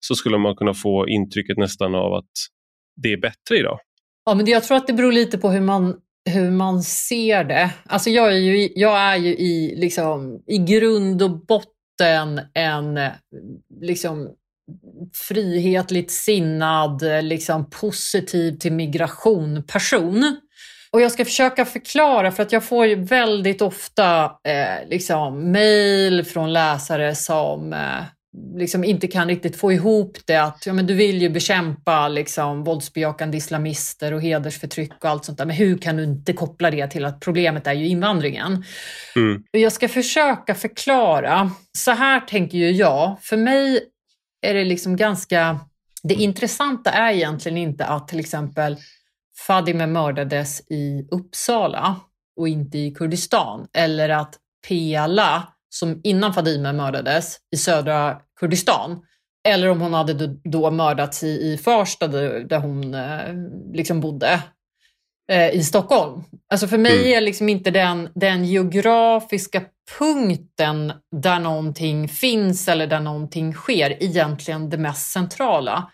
[0.00, 2.30] så skulle man kunna få intrycket nästan av att
[3.02, 3.78] det är bättre idag.
[4.24, 5.96] Ja, men jag tror att det beror lite på hur man,
[6.30, 7.70] hur man ser det.
[7.86, 13.00] Alltså jag är ju, jag är ju i, liksom, i grund och botten en
[13.80, 14.30] liksom,
[15.28, 20.40] frihetligt sinnad, liksom, positiv till migration person.
[20.90, 26.24] Och jag ska försöka förklara för att jag får ju väldigt ofta eh, liksom, mejl
[26.24, 28.02] från läsare som eh,
[28.56, 32.64] liksom inte kan riktigt få ihop det att ja, men du vill ju bekämpa liksom,
[32.64, 35.44] våldsbejakande islamister och hedersförtryck och allt sånt där.
[35.44, 38.64] Men hur kan du inte koppla det till att problemet är ju invandringen?
[39.16, 39.42] Mm.
[39.50, 41.50] Jag ska försöka förklara.
[41.78, 43.16] Så här tänker ju jag.
[43.22, 43.80] För mig
[44.42, 45.60] är det liksom ganska...
[46.02, 48.76] Det intressanta är egentligen inte att till exempel
[49.46, 51.96] Fadime mördades i Uppsala
[52.36, 53.66] och inte i Kurdistan.
[53.74, 59.02] Eller att Pela som innan Fadime mördades i södra Kurdistan.
[59.48, 63.34] Eller om hon hade då mördats i, i Farsta där hon eh,
[63.72, 64.42] liksom bodde
[65.32, 66.22] eh, i Stockholm.
[66.52, 67.16] Alltså för mig mm.
[67.16, 69.62] är liksom inte den, den geografiska
[69.98, 75.90] punkten där någonting finns eller där någonting sker egentligen det mest centrala.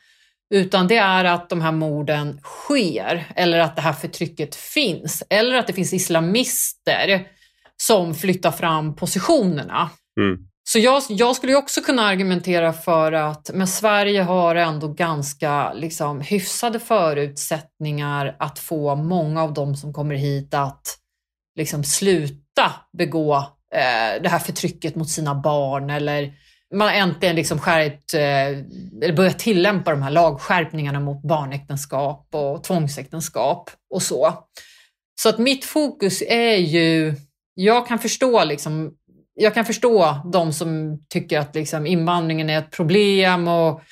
[0.54, 5.54] Utan det är att de här morden sker eller att det här förtrycket finns eller
[5.54, 7.26] att det finns islamister
[7.82, 9.90] som flyttar fram positionerna.
[10.20, 10.38] Mm.
[10.68, 16.20] Så jag, jag, skulle också kunna argumentera för att men Sverige har ändå ganska liksom,
[16.20, 20.98] hyfsade förutsättningar att få många av dem som kommer hit att
[21.58, 23.36] liksom, sluta begå
[23.74, 26.32] eh, det här förtrycket mot sina barn eller
[26.74, 28.48] man har äntligen liksom skärpt, eh,
[29.02, 34.34] eller börjat tillämpa de här lagskärpningarna mot barnäktenskap och tvångsäktenskap och så.
[35.20, 37.14] Så att mitt fokus är ju
[37.54, 38.92] jag kan förstå liksom,
[39.34, 43.82] jag kan förstå de som tycker att liksom invandringen är ett problem och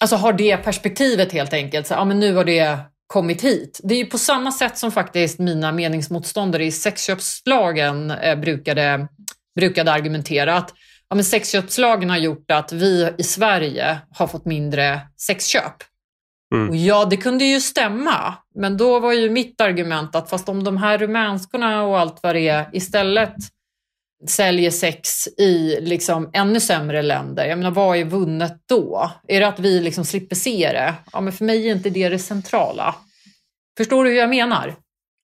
[0.00, 1.86] alltså har det perspektivet helt enkelt.
[1.86, 3.80] Så, ja, men nu har det kommit hit.
[3.82, 9.08] Det är ju på samma sätt som faktiskt mina meningsmotståndare i sexköpslagen eh, brukade,
[9.56, 10.74] brukade argumentera att
[11.08, 15.74] ja, men sexköpslagen har gjort att vi i Sverige har fått mindre sexköp.
[16.52, 16.68] Mm.
[16.68, 18.34] Och ja, det kunde ju stämma.
[18.54, 22.34] Men då var ju mitt argument att fast om de här rumänskorna och allt vad
[22.34, 23.34] det är istället
[24.28, 29.10] säljer sex i liksom ännu sämre länder, jag menar vad är vunnet då?
[29.28, 30.94] Är det att vi liksom slipper se det?
[31.12, 32.94] Ja, men för mig är inte det det centrala.
[33.76, 34.74] Förstår du hur jag menar?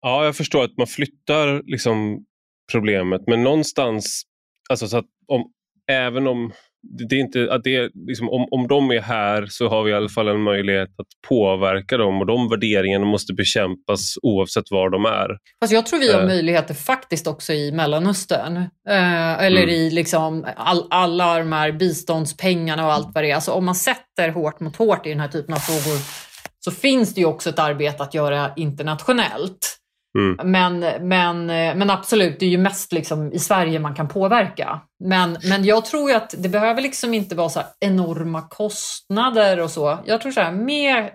[0.01, 2.25] Ja, jag förstår att man flyttar liksom
[2.73, 4.23] problemet, men någonstans,
[4.71, 5.53] alltså så att om,
[5.91, 6.53] även om
[6.83, 9.95] det är inte, att det liksom, om, om de är här så har vi i
[9.95, 15.05] alla fall en möjlighet att påverka dem och de värderingarna måste bekämpas oavsett var de
[15.05, 15.29] är.
[15.61, 18.57] Fast jag tror vi har uh, möjligheter faktiskt också i Mellanöstern.
[18.57, 19.75] Uh, eller mm.
[19.75, 23.35] i liksom all, alla de här biståndspengarna och allt vad det är.
[23.35, 25.99] Alltså om man sätter hårt mot hårt i den här typen av frågor
[26.61, 29.78] så finns det ju också ett arbete att göra internationellt.
[30.19, 30.51] Mm.
[30.51, 31.47] Men, men,
[31.79, 34.81] men absolut, det är ju mest liksom i Sverige man kan påverka.
[35.05, 39.99] Men, men jag tror att det behöver liksom inte vara så enorma kostnader och så.
[40.05, 41.11] Jag tror så här, mer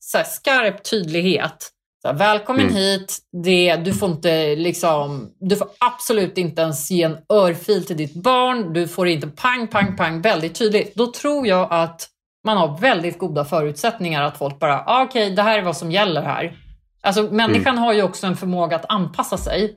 [0.00, 1.70] så här, skarp tydlighet.
[2.02, 2.74] Så här, välkommen mm.
[2.74, 7.96] hit, det, du, får inte, liksom, du får absolut inte ens ge en örfil till
[7.96, 8.72] ditt barn.
[8.72, 10.94] Du får inte pang, pang, pang väldigt tydligt.
[10.94, 12.08] Då tror jag att
[12.46, 15.76] man har väldigt goda förutsättningar att folk bara, ah, okej, okay, det här är vad
[15.76, 16.56] som gäller här.
[17.02, 17.78] Alltså människan mm.
[17.78, 19.76] har ju också en förmåga att anpassa sig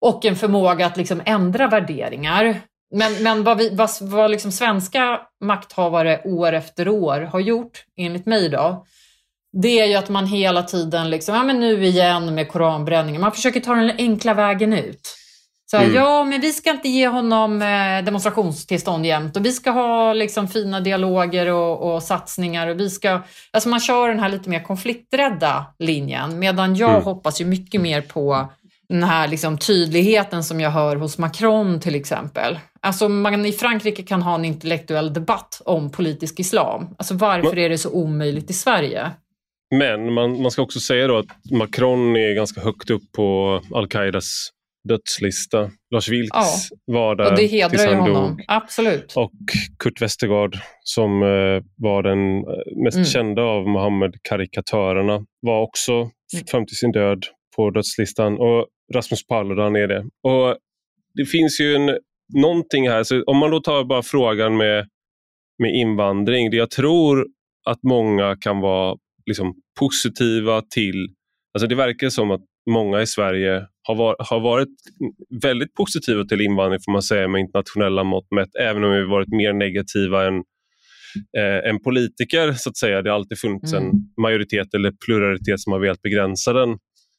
[0.00, 2.60] och en förmåga att liksom ändra värderingar.
[2.94, 8.26] Men, men vad, vi, vad, vad liksom svenska makthavare år efter år har gjort, enligt
[8.26, 8.86] mig då,
[9.52, 13.32] det är ju att man hela tiden, liksom, ja men nu igen med koranbränningen, man
[13.32, 15.16] försöker ta den enkla vägen ut.
[15.70, 15.96] Så här, mm.
[15.96, 20.48] Ja, men vi ska inte ge honom eh, demonstrationstillstånd jämt och vi ska ha liksom,
[20.48, 22.68] fina dialoger och, och, satsningar.
[22.68, 27.02] Och vi ska, alltså man kör den här lite mer konflikträdda linjen medan jag mm.
[27.02, 28.52] hoppas ju mycket mer på
[28.88, 32.58] den här liksom, tydligheten som jag hör hos Macron till exempel.
[32.80, 36.94] Alltså man i Frankrike kan ha en intellektuell debatt om politisk islam.
[36.98, 39.10] Alltså varför är det så omöjligt i Sverige?
[39.74, 44.50] Men man, man ska också säga då att Macron är ganska högt upp på al-Qaidas
[44.88, 45.70] dödslista.
[45.90, 46.46] Lars Vilks ja.
[46.86, 48.14] var där och det hedrar tills han honom.
[48.14, 48.44] dog.
[48.48, 49.12] Absolut.
[49.16, 49.32] Och
[49.78, 53.04] Kurt Westergaard som eh, var den eh, mest mm.
[53.04, 56.46] kända av Mohammed-karikatörerna var också mm.
[56.46, 57.26] fram till sin död
[57.56, 58.38] på dödslistan.
[58.38, 60.00] Och Rasmus Paludan är det.
[60.00, 60.56] Och
[61.14, 61.98] Det finns ju en,
[62.34, 64.88] någonting här, så om man då tar bara frågan med,
[65.58, 66.50] med invandring.
[66.50, 67.26] Det jag tror
[67.66, 71.14] att många kan vara liksom, positiva till
[71.54, 74.68] Alltså det verkar som att många i Sverige har, var, har varit
[75.42, 79.28] väldigt positiva till invandring får man säga med internationella mått mätt, även om vi varit
[79.28, 80.34] mer negativa än,
[81.38, 83.02] eh, än politiker så att säga.
[83.02, 83.84] Det har alltid funnits mm.
[83.84, 86.78] en majoritet eller pluralitet som har velat begränsa den.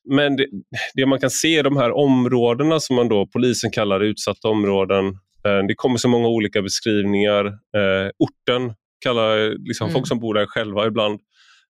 [0.09, 0.47] Men det,
[0.93, 5.05] det, man kan se i de här områdena som man då, polisen kallar utsatta områden,
[5.45, 7.45] eh, det kommer så många olika beskrivningar.
[7.45, 9.93] Eh, orten kallar liksom, mm.
[9.93, 11.19] folk som bor där själva ibland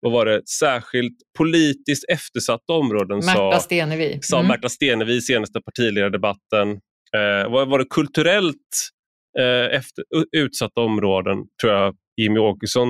[0.01, 4.07] vad var det, särskilt politiskt eftersatta områden Märta Stenevi.
[4.07, 4.23] Mm.
[4.23, 6.71] sa Märta Stenevi i senaste partiledardebatten.
[7.17, 8.55] Eh, vad var det kulturellt
[9.39, 10.05] eh, efter,
[10.37, 12.89] utsatta områden tror jag Jimmy Åkesson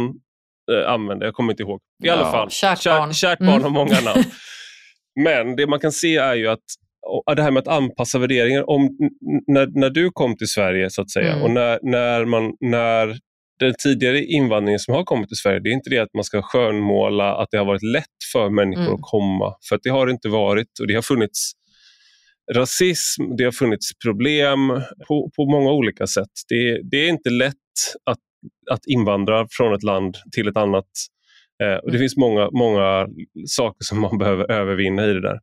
[0.73, 1.25] eh, använde.
[1.25, 1.81] Jag kommer inte ihåg.
[2.05, 3.63] I ja, alla fall, kärt barn, kärt barn mm.
[3.63, 4.25] har många namn.
[5.25, 6.65] Men det man kan se är ju att
[7.37, 8.71] det här med att anpassa värderingar.
[8.71, 8.97] Om,
[9.47, 11.43] när, när du kom till Sverige så att säga mm.
[11.43, 13.19] och när, när, man, när
[13.59, 16.43] den tidigare invandringen som har kommit till Sverige, det är inte det att man ska
[16.43, 18.95] skönmåla att det har varit lätt för människor mm.
[18.95, 19.55] att komma.
[19.69, 21.53] För det har det inte varit och det har funnits
[22.55, 24.69] rasism, det har funnits problem
[25.09, 26.31] på, på många olika sätt.
[26.49, 27.55] Det, det är inte lätt
[28.05, 28.19] att,
[28.71, 30.89] att invandra från ett land till ett annat.
[31.63, 32.01] Eh, och Det mm.
[32.01, 33.07] finns många, många
[33.47, 35.41] saker som man behöver övervinna i det där.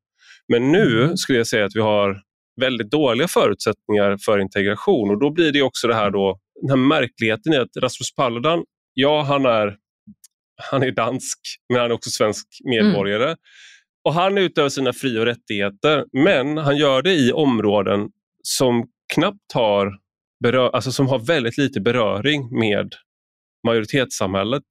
[0.48, 1.18] Men nu mm.
[1.18, 2.22] skulle jag säga att vi har
[2.62, 6.88] väldigt dåliga förutsättningar för integration och då blir det också det här då den här
[6.88, 9.78] märkligheten i att Rasmus Paludan, ja han är,
[10.72, 11.40] han är dansk
[11.70, 13.26] men han är också svensk medborgare.
[13.26, 13.38] Mm.
[14.06, 18.10] Och Han utövar sina fri och rättigheter men han gör det i områden
[18.44, 19.92] som knappt har,
[20.44, 22.96] berör, alltså som har väldigt lite beröring med
[23.68, 24.64] majoritetssamhället.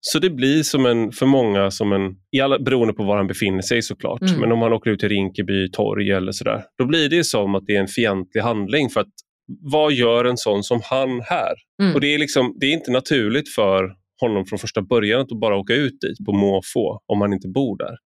[0.00, 3.26] Så det blir som en, för många som en, i alla, beroende på var han
[3.26, 4.40] befinner sig såklart, mm.
[4.40, 7.66] men om han åker ut till Rinkeby torg eller sådär, då blir det som att
[7.66, 9.12] det är en fientlig handling för att
[9.46, 11.54] vad gör en sån som han här?
[11.82, 11.94] Mm.
[11.94, 15.56] Och det är, liksom, det är inte naturligt för honom från första början att bara
[15.56, 17.96] åka ut dit på måfå om han inte bor där.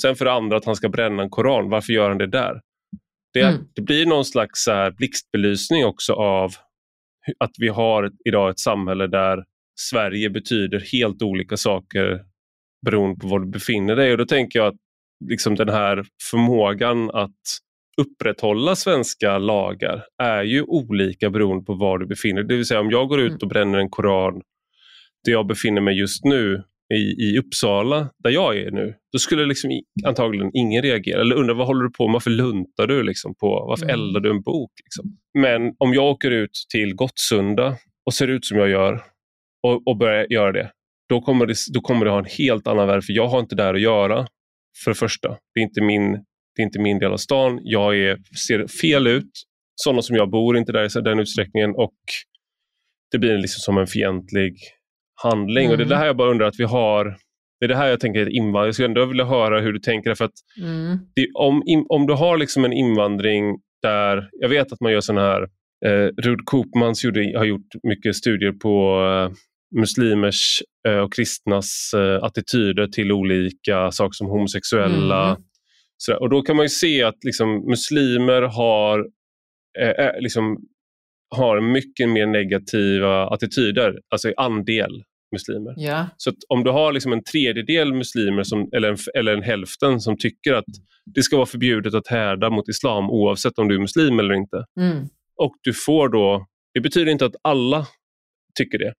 [0.00, 2.60] Sen för det andra att han ska bränna en koran, varför gör han det där?
[3.32, 3.64] Det, mm.
[3.74, 6.52] det blir någon slags så blixtbelysning också av
[7.38, 9.44] att vi har idag ett samhälle där
[9.80, 12.24] Sverige betyder helt olika saker
[12.86, 14.12] beroende på var du befinner dig.
[14.12, 14.80] Och Då tänker jag att
[15.24, 17.40] liksom den här förmågan att
[17.96, 22.48] upprätthålla svenska lagar är ju olika beroende på var du befinner dig.
[22.48, 23.38] Det vill säga om jag går ut mm.
[23.42, 24.42] och bränner en koran
[25.24, 26.62] där jag befinner mig just nu
[26.94, 29.70] i, i Uppsala, där jag är nu, då skulle liksom
[30.04, 31.20] antagligen ingen reagera.
[31.20, 32.12] Eller undra vad håller du på med?
[32.12, 33.02] Varför luntar du?
[33.02, 33.94] Liksom på, varför mm.
[33.94, 34.70] eldar du en bok?
[34.84, 35.16] Liksom?
[35.38, 37.76] Men om jag åker ut till Gottsunda
[38.06, 39.02] och ser ut som jag gör
[39.62, 40.70] och, och börjar göra det,
[41.08, 43.04] då kommer det, då kommer det ha en helt annan värld.
[43.04, 44.26] För jag har inte där att göra,
[44.84, 45.28] för det första.
[45.28, 46.24] Det är inte min
[46.56, 49.30] det är inte min del av stan, jag är, ser fel ut
[49.74, 51.94] sådana som jag bor inte där i den utsträckningen och
[53.10, 54.56] det blir liksom som en fientlig
[55.22, 55.64] handling.
[55.64, 55.72] Mm.
[55.72, 57.16] Och Det är det här jag bara undrar att vi har
[57.60, 58.66] det är det här jag tänker invandring.
[58.66, 60.14] Jag skulle ändå vilja höra hur du tänker.
[60.14, 60.98] För att mm.
[61.14, 65.26] det, om, om du har liksom en invandring där, jag vet att man gör sådana
[65.26, 65.42] här,
[65.86, 69.36] eh, Rud Koopmans gjorde, har gjort mycket studier på eh,
[69.80, 75.30] muslimers eh, och kristnas eh, attityder till olika saker som homosexuella.
[75.30, 75.42] Mm.
[75.96, 79.06] Så, och då kan man ju se att liksom, muslimer har,
[79.78, 80.58] eh, eh, liksom,
[81.36, 85.80] har mycket mer negativa attityder, alltså i andel muslimer.
[85.80, 86.06] Yeah.
[86.16, 90.16] Så om du har liksom en tredjedel muslimer som, eller, en, eller en hälften som
[90.18, 90.64] tycker att
[91.14, 94.64] det ska vara förbjudet att härda mot islam oavsett om du är muslim eller inte.
[94.80, 95.08] Mm.
[95.36, 97.86] Och du får då, det betyder inte att alla
[98.58, 98.94] tycker det.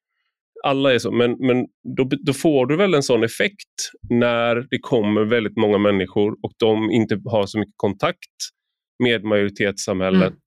[0.64, 1.66] Alla är så, men, men
[1.98, 6.52] då, då får du väl en sån effekt när det kommer väldigt många människor och
[6.58, 8.36] de inte har så mycket kontakt
[9.04, 10.22] med majoritetssamhället.
[10.22, 10.38] Mm.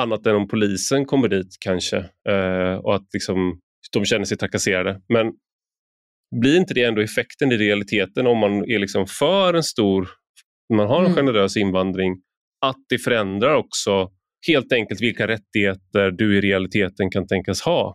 [0.00, 1.96] Annat än om polisen kommer dit kanske.
[2.28, 3.60] Eh, och att liksom
[3.92, 5.00] de känner sig trakasserade.
[5.08, 5.32] Men
[6.40, 10.08] blir inte det ändå effekten i realiteten om man är liksom för en stor,
[10.74, 11.16] man har en mm.
[11.16, 12.12] generös invandring,
[12.66, 14.10] att det förändrar också
[14.46, 17.94] helt enkelt vilka rättigheter du i realiteten kan tänkas ha?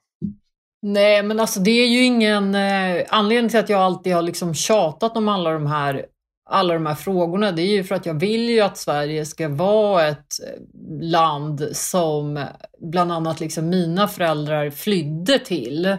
[0.90, 4.54] Nej, men alltså det är ju ingen eh, anledning till att jag alltid har liksom
[4.54, 6.06] tjatat om alla de här
[6.50, 9.50] alla de här frågorna, det är ju för att jag vill ju att Sverige ska
[9.50, 10.62] vara ett eh,
[11.02, 12.46] land som
[12.92, 15.98] bland annat liksom mina föräldrar flydde till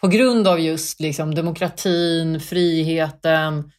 [0.00, 3.72] på grund av just liksom demokratin, friheten,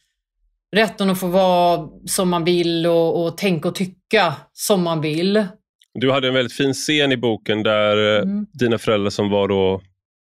[0.76, 5.46] rätten att få vara som man vill och, och tänka och tycka som man vill.
[5.94, 8.46] Du hade en väldigt fin scen i boken där eh, mm.
[8.52, 9.80] dina föräldrar som var då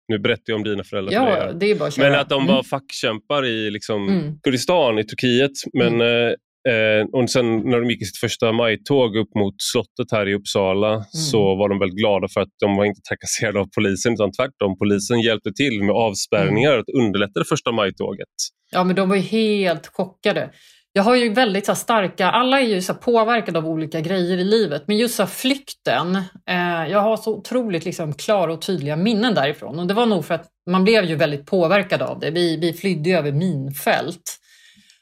[0.08, 2.54] nu berättar jag om dina föräldrar ja, för det är bara Men att de var
[2.54, 2.64] mm.
[2.64, 4.38] fackkämpar i liksom, mm.
[4.42, 5.50] Kurdistan i Turkiet.
[5.72, 6.34] Men, mm.
[6.68, 10.34] eh, och sen när de gick i sitt första majtåg upp mot slottet här i
[10.34, 11.04] Uppsala mm.
[11.10, 14.78] så var de väldigt glada för att de var inte trakasserade av polisen utan tvärtom.
[14.78, 16.80] Polisen hjälpte till med avspärrningar mm.
[16.80, 18.28] att underlätta det första majtåget.
[18.70, 20.50] Ja, men de var ju helt chockade.
[20.92, 24.44] Jag har ju väldigt så starka, alla är ju så påverkade av olika grejer i
[24.44, 26.16] livet, men just så flykten,
[26.50, 29.78] eh, jag har så otroligt liksom klara och tydliga minnen därifrån.
[29.78, 32.30] Och det var nog för att man blev ju väldigt påverkad av det.
[32.30, 34.38] Vi, vi flydde över minfält.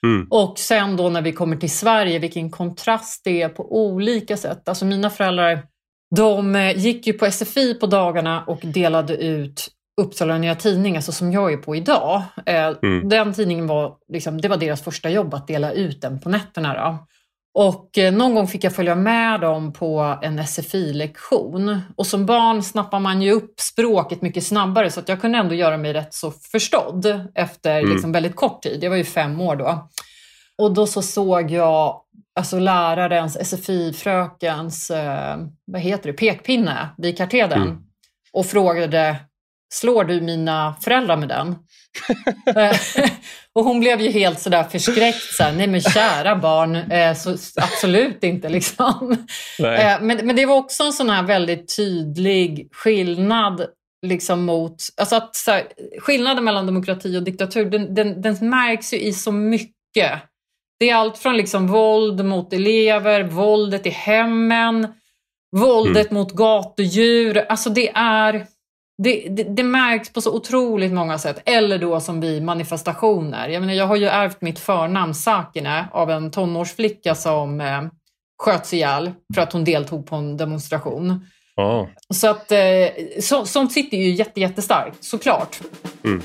[0.06, 0.26] Mm.
[0.30, 4.68] Och sen då när vi kommer till Sverige, vilken kontrast det är på olika sätt.
[4.68, 5.62] Alltså mina föräldrar,
[6.16, 9.68] de eh, gick ju på SFI på dagarna och delade ut
[10.00, 12.22] Uppsala Nya Tidning, alltså som jag är på idag.
[12.46, 13.08] Eh, mm.
[13.08, 16.74] Den tidningen var, liksom, det var deras första jobb att dela ut den på nätterna.
[16.74, 17.06] Då.
[17.58, 21.80] Och eh, någon gång fick jag följa med dem på en SFI-lektion.
[21.96, 25.54] Och som barn snappar man ju upp språket mycket snabbare så att jag kunde ändå
[25.54, 27.92] göra mig rätt så förstådd efter mm.
[27.92, 28.84] liksom, väldigt kort tid.
[28.84, 29.88] Jag var ju fem år då.
[30.58, 32.00] Och då så såg jag
[32.34, 37.62] alltså lärarens, SFI-frökens, eh, vad heter det, pekpinne vid katedern.
[37.62, 37.78] Mm.
[38.32, 39.16] Och frågade
[39.74, 41.56] slår du mina föräldrar med den?
[43.54, 45.34] och hon blev ju helt sådär förskräckt.
[45.34, 49.16] Så här, Nej men kära barn, eh, så absolut inte liksom.
[49.58, 53.66] Eh, men, men det var också en sån här väldigt tydlig skillnad
[54.06, 55.66] liksom mot, alltså att så här,
[56.00, 60.12] skillnaden mellan demokrati och diktatur, den, den, den märks ju i så mycket.
[60.78, 64.94] Det är allt från liksom våld mot elever, våldet i hemmen,
[65.56, 66.20] våldet mm.
[66.20, 67.38] mot gatudjur.
[67.48, 68.46] Alltså det är
[68.98, 71.42] det, det, det, märks på så otroligt många sätt.
[71.44, 73.48] Eller då som vid manifestationer.
[73.48, 77.82] Jag, menar, jag har ju ärvt mitt förnamn Sakine av en tonårsflicka som eh,
[78.38, 81.26] sköts ihjäl för att hon deltog på en demonstration.
[81.56, 81.86] Oh.
[82.14, 82.58] Så att eh,
[83.20, 85.60] så, sånt sitter ju jätte, jättestarkt, såklart.
[86.04, 86.22] Mm.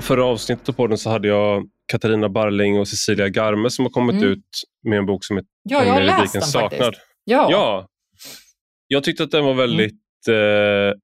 [0.00, 1.62] Förra avsnittet på den så hade jag
[1.92, 4.28] Katarina Barling och Cecilia Garme som har kommit mm.
[4.28, 4.44] ut
[4.84, 6.84] med en bok som heter Ja, jag har läst den Saknad.
[6.84, 7.02] faktiskt.
[7.24, 7.48] Ja.
[7.50, 7.86] ja,
[8.88, 10.88] jag tyckte att den var väldigt mm.
[10.88, 10.94] eh,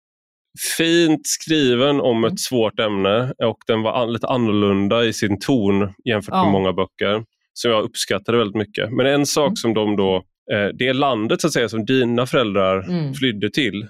[0.76, 2.36] fint skriven om ett mm.
[2.36, 7.70] svårt ämne och den var lite annorlunda i sin ton jämfört med många böcker som
[7.70, 8.92] jag uppskattade väldigt mycket.
[8.92, 9.56] Men en sak mm.
[9.56, 10.16] som de då,
[10.52, 13.14] eh, det landet så att säga som dina föräldrar mm.
[13.14, 13.88] flydde till,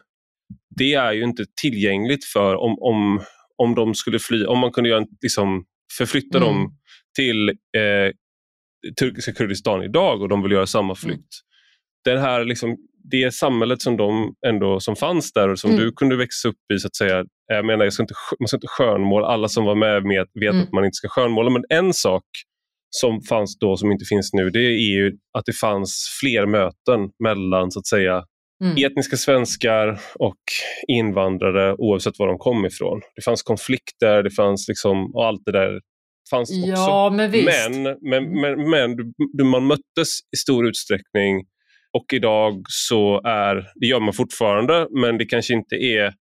[0.76, 3.20] det är ju inte tillgängligt för om, om,
[3.56, 5.64] om de skulle fly, om man kunde göra, liksom,
[5.98, 6.48] förflytta mm.
[6.48, 6.78] dem
[7.16, 8.12] till eh,
[9.00, 11.14] turkiska Kurdistan idag och de vill göra samma flykt.
[11.18, 11.24] Mm.
[12.04, 12.76] Den här liksom,
[13.10, 15.82] det samhället som de ändå som fanns där och som mm.
[15.82, 17.24] du kunde växa upp i så att säga.
[17.46, 20.50] Jag menar, jag ska inte, man ska inte skönmåla, alla som var med vet, vet
[20.50, 20.62] mm.
[20.62, 22.24] att man inte ska skönmåla, men en sak
[22.90, 27.10] som fanns då som inte finns nu, det är ju att det fanns fler möten
[27.24, 28.24] mellan så att säga
[28.64, 28.84] mm.
[28.84, 30.42] etniska svenskar och
[30.88, 33.00] invandrare oavsett var de kom ifrån.
[33.16, 35.80] Det fanns konflikter, det fanns liksom, och allt det där
[36.30, 36.70] fanns också.
[36.70, 37.70] Ja, men visst.
[37.70, 38.40] Men, men, mm.
[38.40, 38.96] men, men
[39.32, 41.44] du, man möttes i stor utsträckning
[41.94, 46.12] och idag så är, det gör man fortfarande, men det kanske inte är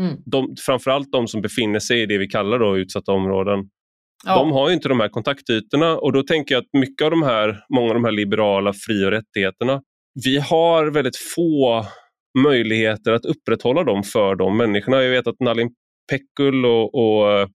[0.00, 0.16] mm.
[0.26, 3.58] de, framförallt de som befinner sig i det vi kallar då utsatta områden.
[4.26, 4.38] Ja.
[4.38, 7.60] De har inte de här kontaktytorna och då tänker jag att mycket av de här,
[7.74, 9.82] många av de här liberala fri och rättigheterna,
[10.24, 11.86] vi har väldigt få
[12.38, 15.02] möjligheter att upprätthålla dem för de människorna.
[15.02, 15.70] Jag vet att Nalin
[16.10, 17.48] Pekul och, och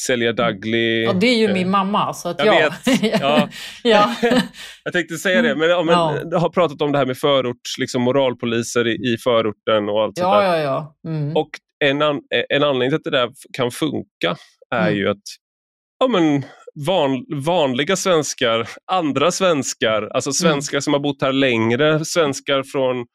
[0.00, 0.36] Celia mm.
[0.36, 1.02] Dudley.
[1.02, 2.14] Ja, det är ju min mamma.
[2.14, 2.70] Så att jag ja.
[2.86, 3.02] vet.
[3.20, 3.48] Ja.
[3.82, 4.14] ja.
[4.84, 6.18] jag tänkte säga det, men, ja, men ja.
[6.30, 10.18] jag har pratat om det här med förorts, liksom moralpoliser i, i förorten och allt
[10.18, 10.94] ja, ja, ja.
[11.10, 11.36] Mm.
[11.36, 11.50] Och
[11.84, 14.36] en, an, en anledning till att det där kan funka
[14.70, 14.98] är mm.
[14.98, 15.22] ju att
[15.98, 16.44] ja, men,
[16.86, 20.34] van, vanliga svenskar, andra svenskar, alltså mm.
[20.34, 20.82] svenskar mm.
[20.82, 23.06] som har bott här längre, svenskar från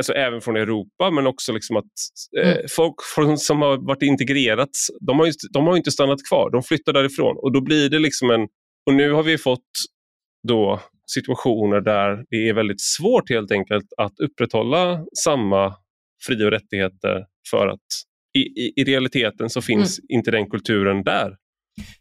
[0.00, 1.84] alltså även från Europa, men också liksom att
[2.42, 2.64] eh, mm.
[2.76, 2.94] folk
[3.38, 7.36] som har varit integrerats, de har, ju, de har inte stannat kvar, de flyttar därifrån
[7.36, 8.48] och då blir det liksom en,
[8.86, 9.70] och nu har vi fått
[10.48, 10.80] då
[11.14, 15.74] situationer där det är väldigt svårt helt enkelt att upprätthålla samma
[16.26, 17.86] fri och rättigheter för att
[18.34, 20.06] i, i, i realiteten så finns mm.
[20.08, 21.36] inte den kulturen där.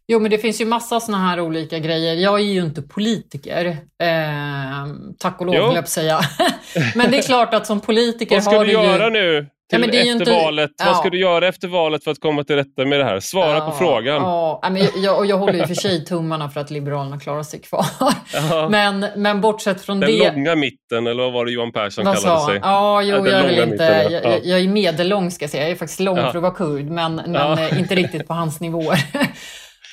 [0.08, 2.16] Jo, men det finns ju massa såna här olika grejer.
[2.16, 3.66] Jag är ju inte politiker,
[4.04, 4.88] eh,
[5.20, 6.20] tack och lov, höll jag säga.
[6.96, 9.10] men det är klart att som politiker Vad ska du göra ju...
[9.10, 9.48] nu?
[9.70, 10.32] Till ja, efter inte...
[10.32, 10.72] valet.
[10.78, 10.86] Ja.
[10.86, 13.20] Vad ska du göra efter valet för att komma till rätta med det här?
[13.20, 14.16] Svara ja, på frågan.
[14.16, 17.86] Ja, men jag, jag håller ju för sig tummarna för att Liberalerna klarar sig kvar.
[18.70, 20.26] Men, men bortsett från den det...
[20.26, 22.60] Den långa mitten, eller vad var det Johan Persson vad kallade sig?
[22.64, 25.64] Ja, jo, jag, vill inte, jag, jag, är medellång ska jag säga.
[25.64, 29.00] Jag är faktiskt lång för att vara kurd, men, men inte riktigt på hans nivåer.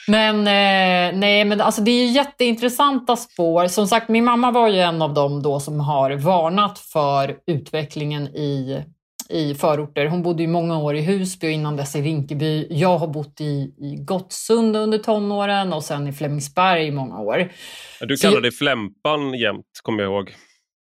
[0.08, 3.66] Men, eh, nej, men alltså det är jätteintressanta spår.
[3.66, 8.26] Som sagt, min mamma var ju en av dem då som har varnat för utvecklingen
[8.26, 8.82] i,
[9.28, 10.06] i förorter.
[10.06, 12.66] Hon bodde ju många år i Husby och innan dess i Rinkeby.
[12.70, 17.52] Jag har bott i, i Gottsunda under tonåren och sen i Flemingsberg i många år.
[18.00, 20.34] Du kallar det Flämpan jämt, kommer jag ihåg.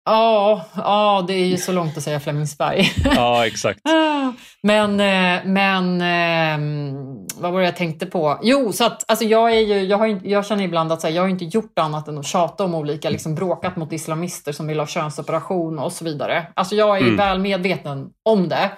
[0.10, 2.92] Ja, ja, det är ju så långt att säga Flemingsberg.
[3.16, 3.80] Ja, exakt.
[4.64, 6.94] men, eh, men ehm,
[7.40, 8.40] vad var det jag tänkte på?
[8.44, 11.22] Jo, så att alltså jag, är ju, jag, har, jag känner ibland att här, jag
[11.22, 14.80] har inte gjort annat än att tjata om olika, liksom bråkat mot islamister som vill
[14.80, 16.48] ha könsoperation och så vidare.
[16.54, 17.18] Alltså jag är mm.
[17.18, 18.72] väl medveten om det.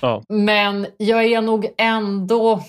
[0.00, 0.22] Ja.
[0.28, 2.62] Men jag är nog ändå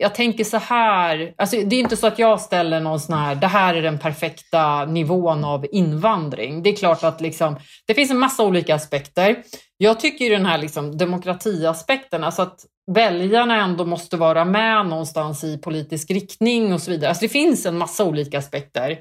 [0.00, 3.34] jag tänker så här, alltså det är inte så att jag ställer någon sån här,
[3.34, 6.62] det här är den perfekta nivån av invandring.
[6.62, 9.42] Det är klart att liksom, det finns en massa olika aspekter.
[9.76, 12.60] Jag tycker ju den här liksom demokratiaspekten, alltså att
[12.92, 17.08] väljarna ändå måste vara med någonstans i politisk riktning och så vidare.
[17.08, 18.98] Alltså det finns en massa olika aspekter.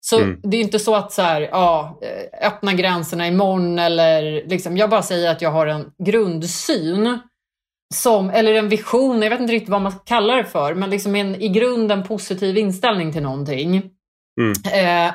[0.00, 0.40] Så mm.
[0.42, 2.00] det är inte så att så här, ja,
[2.42, 7.18] öppna gränserna imorgon eller liksom, jag bara säger att jag har en grundsyn
[7.94, 11.14] som, eller en vision, jag vet inte riktigt vad man kallar det för, men liksom
[11.14, 13.90] en i grunden positiv inställning till någonting.
[14.40, 14.52] Mm.
[14.74, 15.14] Eh,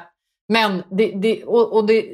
[0.54, 2.06] men det, det, och, och det,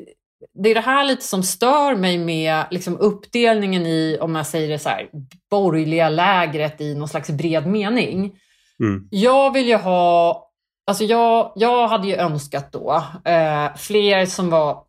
[0.53, 4.69] det är det här lite som stör mig med liksom uppdelningen i, om jag säger
[4.69, 5.09] det så här,
[5.49, 8.35] borgerliga lägret i någon slags bred mening.
[8.83, 9.07] Mm.
[9.11, 10.50] Jag vill ju ha
[10.87, 14.83] Alltså jag, jag hade ju önskat då eh, fler som var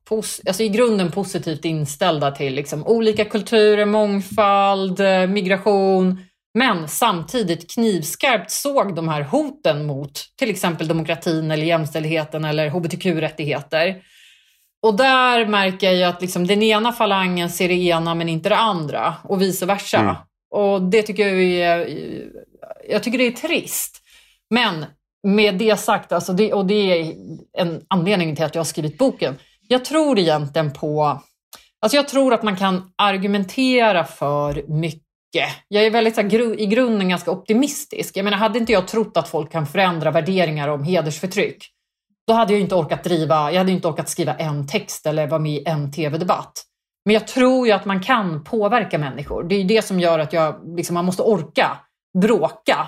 [0.46, 6.24] alltså i grunden positivt inställda till liksom, olika kulturer, mångfald, eh, migration,
[6.54, 14.02] men samtidigt knivskarpt såg de här hoten mot till exempel demokratin eller jämställdheten eller hbtq-rättigheter.
[14.82, 18.48] Och där märker jag ju att liksom, den ena falangen ser det ena men inte
[18.48, 19.98] det andra och vice versa.
[19.98, 20.14] Mm.
[20.50, 21.88] Och det tycker jag är,
[22.88, 24.02] jag tycker det är trist.
[24.50, 24.86] Men
[25.22, 27.14] med det sagt, alltså det, och det är
[27.58, 29.36] en anledning till att jag har skrivit boken.
[29.68, 31.20] Jag tror egentligen på...
[31.80, 35.48] Alltså jag tror att man kan argumentera för mycket.
[35.68, 38.16] Jag är väldigt här, i grunden ganska optimistisk.
[38.16, 41.68] Jag menar, hade inte jag trott att folk kan förändra värderingar om hedersförtryck,
[42.26, 45.40] då hade jag inte orkat driva, jag hade inte orkat skriva en text eller vara
[45.40, 46.64] med i en tv-debatt.
[47.04, 49.44] Men jag tror ju att man kan påverka människor.
[49.44, 51.78] Det är det som gör att jag, liksom, man måste orka
[52.22, 52.86] bråka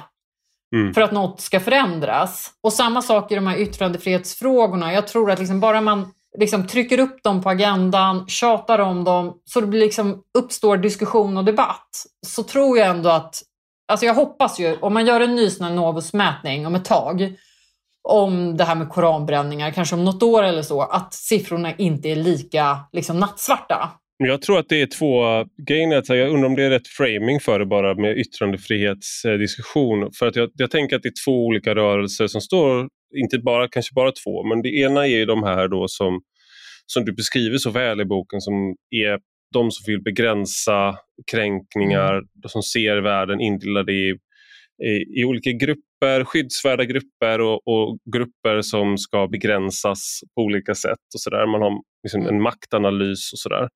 [0.75, 0.95] mm.
[0.95, 2.51] för att något ska förändras.
[2.62, 4.93] Och samma sak i de här yttrandefrihetsfrågorna.
[4.93, 9.35] Jag tror att liksom bara man liksom trycker upp dem på agendan, tjatar om dem,
[9.45, 13.43] så det liksom uppstår diskussion och debatt, så tror jag ändå att,
[13.89, 17.37] alltså jag hoppas ju, om man gör en ny sån Novus-mätning om ett tag,
[18.09, 22.16] om det här med koranbränningar, kanske om något år eller så, att siffrorna inte är
[22.16, 23.91] lika liksom, nattsvarta.
[24.17, 25.23] Jag tror att det är två
[25.69, 26.15] grejer.
[26.15, 30.11] Jag undrar om det är rätt framing för det bara med yttrandefrihetsdiskussion.
[30.19, 33.69] För att jag, jag tänker att det är två olika rörelser som står, inte bara,
[33.69, 36.21] kanske bara två, men det ena är de här då som,
[36.87, 38.55] som du beskriver så väl i boken som
[38.91, 39.19] är
[39.53, 40.99] de som vill begränsa
[41.31, 42.27] kränkningar, mm.
[42.47, 44.11] som ser världen indelade i,
[44.85, 50.74] i, i olika grupper grupper, skyddsvärda grupper och, och, grupper som ska begränsas på olika
[50.74, 50.98] sätt.
[51.14, 51.46] och så där.
[51.46, 52.34] Man har liksom mm.
[52.34, 53.68] en maktanalys och sådär.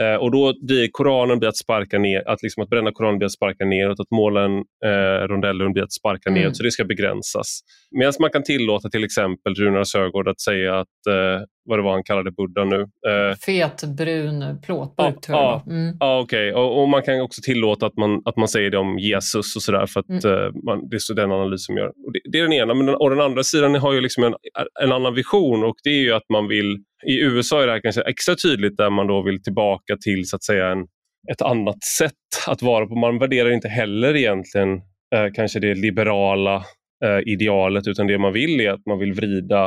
[0.00, 0.14] Mm.
[0.14, 3.26] Eh, och då blir Koranen blir att sparka ner, att, liksom att bränna Koranen blir
[3.26, 6.42] att sparka neråt, att måla en eh, rondellen blir att sparka mm.
[6.42, 7.60] neråt, så det ska begränsas.
[7.98, 11.92] Medan man kan tillåta till exempel Runar Sögaard att säga att, eh, vad det var
[11.92, 12.80] han kallade Buddha nu?
[12.80, 15.96] Eh, Fet brun plåtburk ja, tror jag Ja, mm.
[16.00, 16.50] ja okej.
[16.50, 16.62] Okay.
[16.62, 19.62] Och, och, man kan också tillåta att man, att man säger det om Jesus och
[19.62, 20.44] sådär för att mm.
[20.44, 21.92] Eh, man, det är så den analys som gör.
[22.12, 24.34] Det, det, är den ena, men den, och den andra sidan har ju liksom en,
[24.82, 27.80] en annan vision och det är ju att man vill i USA är det här
[27.80, 30.86] kanske extra tydligt där man då vill tillbaka till så att säga en,
[31.32, 32.12] ett annat sätt
[32.46, 32.94] att vara på.
[32.94, 34.72] Man värderar inte heller egentligen
[35.14, 36.56] eh, kanske det liberala
[37.04, 39.66] eh, idealet utan det man vill är att man vill vrida,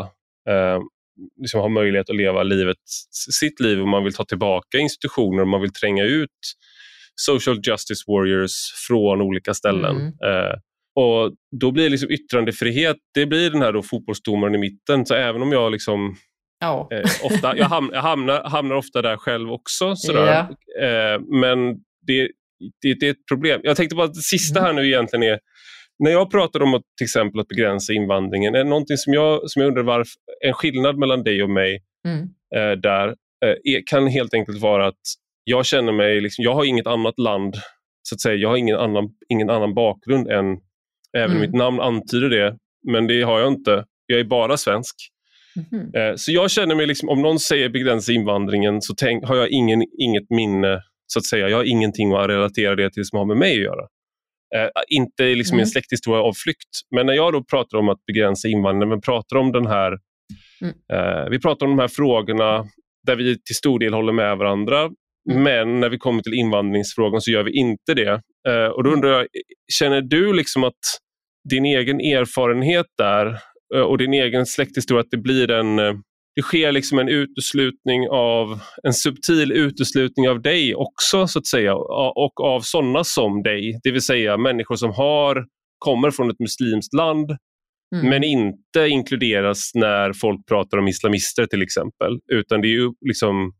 [0.49, 0.79] eh,
[1.41, 2.77] liksom ha möjlighet att leva livet,
[3.39, 6.29] sitt liv och man vill ta tillbaka institutioner och man vill tränga ut
[7.15, 8.51] social justice warriors
[8.87, 9.95] från olika ställen.
[9.95, 10.07] Mm.
[10.07, 10.53] Eh,
[10.95, 15.05] och Då blir liksom yttrandefrihet, det blir den här då fotbollsdomaren i mitten.
[15.05, 16.15] Så även om jag liksom
[16.61, 16.87] Ja.
[16.91, 19.95] Eh, ofta, jag, ham jag hamnar, hamnar, ofta där själv också.
[19.95, 20.25] Sådär.
[20.25, 20.85] Ja.
[20.85, 21.73] Eh, men
[22.07, 22.29] det,
[22.81, 23.61] det, det, är ett problem.
[23.63, 24.67] Jag tänkte bara att det sista mm.
[24.67, 25.39] här nu egentligen är
[26.01, 29.49] när jag pratar om att till exempel att begränsa invandringen, är det någonting som jag,
[29.49, 30.13] som jag undrar varför,
[30.45, 32.21] en skillnad mellan dig och mig mm.
[32.55, 33.07] eh, där
[33.45, 35.01] eh, är, kan helt enkelt vara att
[35.43, 37.55] jag känner mig, liksom, jag har inget annat land,
[38.03, 40.45] så att säga, jag har ingen annan, ingen annan bakgrund än,
[41.17, 41.41] även mm.
[41.41, 42.57] mitt namn antyder det,
[42.91, 43.85] men det har jag inte.
[44.05, 44.95] Jag är bara svensk.
[45.71, 46.17] Mm.
[46.17, 49.83] Så jag känner mig, liksom, om någon säger begränsa invandringen så tänk, har jag ingen,
[49.99, 51.49] inget minne, så att säga.
[51.49, 53.87] Jag har ingenting att relatera det till som har med mig att göra.
[54.55, 55.63] Eh, inte liksom mm.
[55.63, 56.69] en släkthistoria av flykt.
[56.95, 59.97] Men när jag då pratar om att begränsa invandringen, men pratar om den här,
[60.61, 60.73] mm.
[60.93, 62.65] eh, vi pratar om de här frågorna
[63.07, 64.79] där vi till stor del håller med varandra.
[65.31, 65.43] Mm.
[65.43, 68.21] Men när vi kommer till invandringsfrågan så gör vi inte det.
[68.47, 69.27] Eh, och då undrar jag,
[69.73, 70.79] känner du liksom att
[71.49, 73.37] din egen erfarenhet där
[73.75, 75.93] Eh, och din egen släkthistoria, att det blir en eh,
[76.35, 81.75] det sker liksom en uteslutning av, en subtil uteslutning av dig också så att säga
[81.75, 85.45] och av sådana som dig, det vill säga människor som har,
[85.77, 87.31] kommer från ett muslimskt land
[87.95, 88.09] mm.
[88.09, 92.19] men inte inkluderas när folk pratar om islamister till exempel.
[92.33, 93.53] Utan det är ju liksom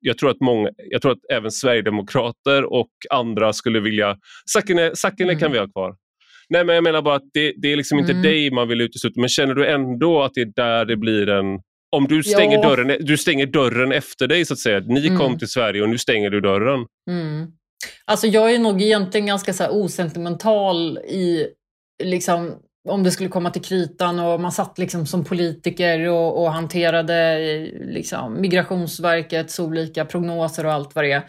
[0.00, 4.16] jag tror att, många, jag tror att även Sverigedemokrater och andra skulle vilja...
[4.46, 5.40] Sakine, Sakine mm.
[5.40, 5.94] kan vi ha kvar.
[6.48, 8.22] Nej, men jag menar bara att det, det är liksom inte mm.
[8.22, 11.60] dig man vill utesluta, men känner du ändå att det är där det blir en...
[11.96, 12.68] Om du stänger, ja.
[12.68, 14.80] dörren, du stänger dörren efter dig, så att säga.
[14.80, 15.18] Ni mm.
[15.18, 16.86] kom till Sverige och nu stänger du dörren.
[17.10, 17.46] Mm.
[18.04, 21.46] Alltså jag är nog egentligen ganska så osentimental i
[22.02, 22.54] liksom,
[22.88, 27.38] om det skulle komma till kritan och man satt liksom som politiker och, och hanterade
[27.80, 31.22] liksom, Migrationsverkets olika prognoser och allt vad det är.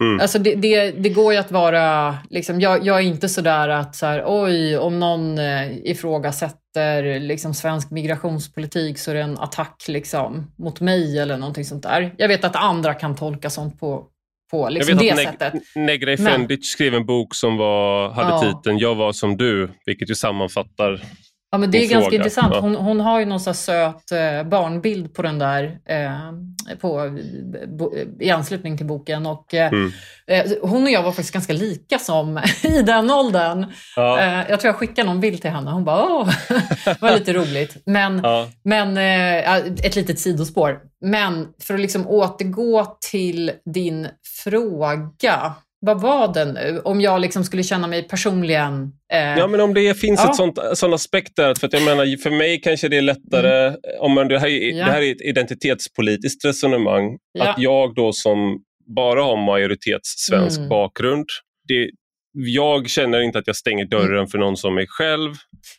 [0.00, 0.20] Mm.
[0.20, 3.96] Alltså det, det, det, går ju att vara, liksom, jag, jag är inte sådär att
[3.96, 9.84] så här, oj, om någon eh, ifrågasätter liksom, svensk migrationspolitik så är det en attack
[9.88, 12.14] liksom, mot mig eller någonting sånt där.
[12.18, 14.04] Jag vet att andra kan tolka sånt på,
[14.50, 15.54] på liksom, det Neg sättet.
[15.74, 18.40] Negra Efendic skrev en bok som var, hade ja.
[18.40, 21.02] titeln Jag var som du, vilket ju sammanfattar
[21.50, 22.54] Ja, men det är ganska intressant.
[22.54, 27.18] Hon, hon, har ju någon så söt eh, barnbild på den där eh, på,
[27.66, 29.26] bo, i anslutning till boken.
[29.26, 29.92] Och, eh, mm.
[30.26, 33.66] Eh, hon och jag var faktiskt ganska lika som i den åldern.
[33.96, 34.20] Ja.
[34.20, 35.70] Eh, jag tror jag skickade någon bild till henne.
[35.70, 36.28] Hon bara åh,
[36.84, 37.76] det var lite roligt.
[37.86, 38.48] Men, ja.
[38.62, 40.80] men eh, ett litet sidospår.
[41.00, 44.08] Men för att liksom återgå till din
[44.44, 45.54] fråga
[45.86, 46.80] vad var det nu?
[46.84, 48.92] Om jag liksom skulle känna mig personligen...
[49.12, 49.38] Eh...
[49.38, 50.30] Ja, men om det finns ja.
[50.30, 51.54] ett sånt, sån aspekt där.
[51.54, 53.80] För, jag menar, för mig kanske det är lättare, mm.
[54.00, 54.86] om man, det, här, ja.
[54.86, 57.48] det här är ett identitetspolitiskt resonemang, ja.
[57.48, 58.58] att jag då som
[58.96, 60.68] bara har majoritetssvensk mm.
[60.68, 61.26] bakgrund,
[61.68, 61.90] det,
[62.32, 64.26] jag känner inte att jag stänger dörren mm.
[64.26, 65.34] för någon som mig själv.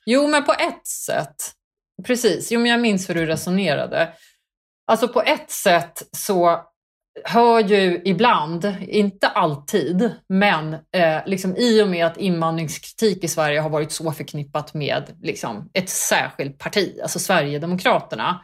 [0.05, 1.35] Jo, men på ett sätt.
[2.05, 2.51] Precis.
[2.51, 4.09] Jo, men jag minns hur du resonerade.
[4.87, 6.61] Alltså på ett sätt så
[7.23, 13.59] hör ju ibland, inte alltid, men eh, liksom, i och med att invandringskritik i Sverige
[13.59, 18.41] har varit så förknippat med liksom, ett särskilt parti, alltså Sverigedemokraterna,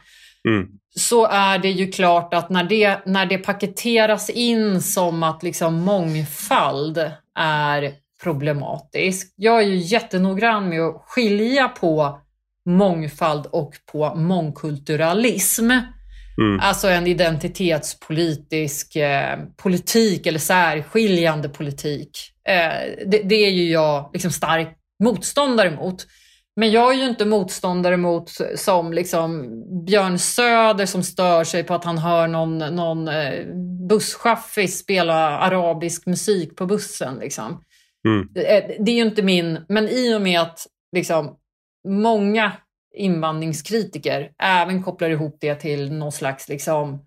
[0.48, 0.68] mm.
[0.96, 5.74] så är det ju klart att när det, när det paketeras in som att liksom,
[5.74, 7.92] mångfald är
[8.22, 9.34] problematisk.
[9.36, 12.20] Jag är ju jättenoggrann med att skilja på
[12.66, 15.70] mångfald och på mångkulturalism.
[16.38, 16.60] Mm.
[16.60, 22.10] Alltså en identitetspolitisk eh, politik eller särskiljande politik.
[22.48, 24.68] Eh, det, det, är ju jag liksom stark
[25.04, 26.06] motståndare mot.
[26.56, 29.50] Men jag är ju inte motståndare mot som liksom
[29.86, 33.46] Björn Söder som stör sig på att han hör någon, någon eh,
[33.88, 37.18] busschaffis spela arabisk musik på bussen.
[37.18, 37.62] Liksom.
[38.08, 38.28] Mm.
[38.34, 39.64] Det, eh, det, är ju inte min...
[39.68, 40.66] Men i och med att
[40.96, 41.36] liksom,
[41.88, 42.52] många
[42.96, 46.98] invandringskritiker även kopplar ihop det till någon slags, liksom,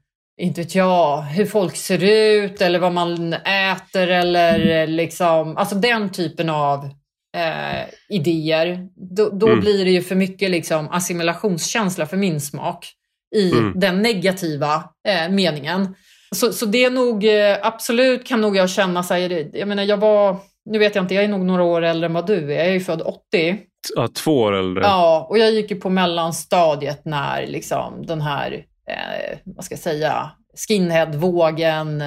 [0.42, 6.12] inte vet jag, hur folk ser ut eller vad man äter eller liksom, alltså den
[6.12, 6.86] typen av
[7.38, 8.88] eh, idéer.
[9.16, 9.60] Då, då mm.
[9.60, 12.94] blir det ju för mycket liksom assimilationskänsla för min smak
[13.36, 13.74] i mm.
[13.76, 15.96] den negativa eh, meningen.
[16.36, 19.98] Så, så det är nog eh, absolut kan nog jag känna sig, jag menar jag
[19.98, 20.38] var,
[20.68, 22.68] nu vet jag inte, jag är nog några år äldre än vad du är, jag
[22.68, 23.58] är ju född 80.
[23.96, 24.84] Ja, två år äldre.
[24.84, 29.80] Ja, och jag gick ju på mellanstadiet när liksom den här, eh, vad ska jag
[29.80, 30.32] säga,
[30.68, 32.02] skinhead-vågen,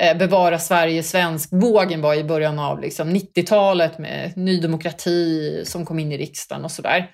[0.00, 5.98] eh, bevara Sverige svensk-vågen var i början av liksom, 90-talet med Ny Demokrati som kom
[5.98, 7.10] in i riksdagen och sådär.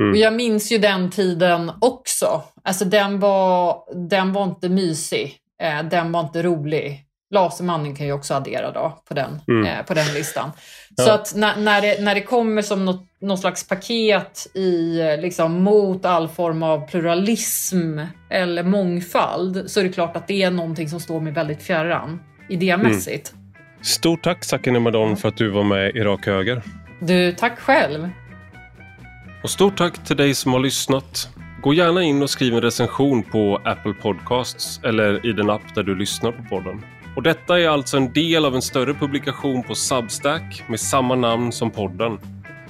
[0.00, 0.10] Mm.
[0.10, 2.42] Och jag minns ju den tiden också.
[2.64, 5.36] Alltså den var, den var inte mysig.
[5.62, 7.00] Eh, den var inte rolig.
[7.30, 9.66] Lasermannen kan ju också addera då på den, mm.
[9.66, 10.50] eh, på den listan.
[10.96, 11.04] Ja.
[11.04, 15.62] Så att när, när, det, när det kommer som något, något slags paket i, liksom,
[15.62, 17.98] mot all form av pluralism
[18.30, 22.20] eller mångfald så är det klart att det är någonting som står mig väldigt fjärran
[22.48, 23.32] idémässigt.
[23.32, 23.44] Mm.
[23.82, 26.62] Stort tack Sakine Madon för att du var med i Rak Höger.
[27.00, 28.08] Du, tack själv.
[29.42, 31.28] Och stort tack till dig som har lyssnat.
[31.62, 35.82] Gå gärna in och skriv en recension på Apple Podcasts eller i den app där
[35.82, 36.82] du lyssnar på podden.
[37.16, 41.52] Och detta är alltså en del av en större publikation på Substack med samma namn
[41.52, 42.18] som podden.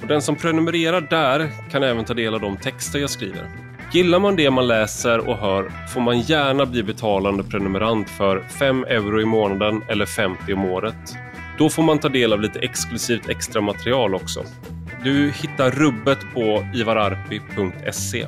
[0.01, 3.49] Och den som prenumererar där kan även ta del av de texter jag skriver.
[3.93, 8.83] Gillar man det man läser och hör får man gärna bli betalande prenumerant för 5
[8.83, 11.15] euro i månaden eller 50 om året.
[11.57, 14.43] Då får man ta del av lite exklusivt extra material också.
[15.03, 18.27] Du hittar rubbet på ivararpi.se.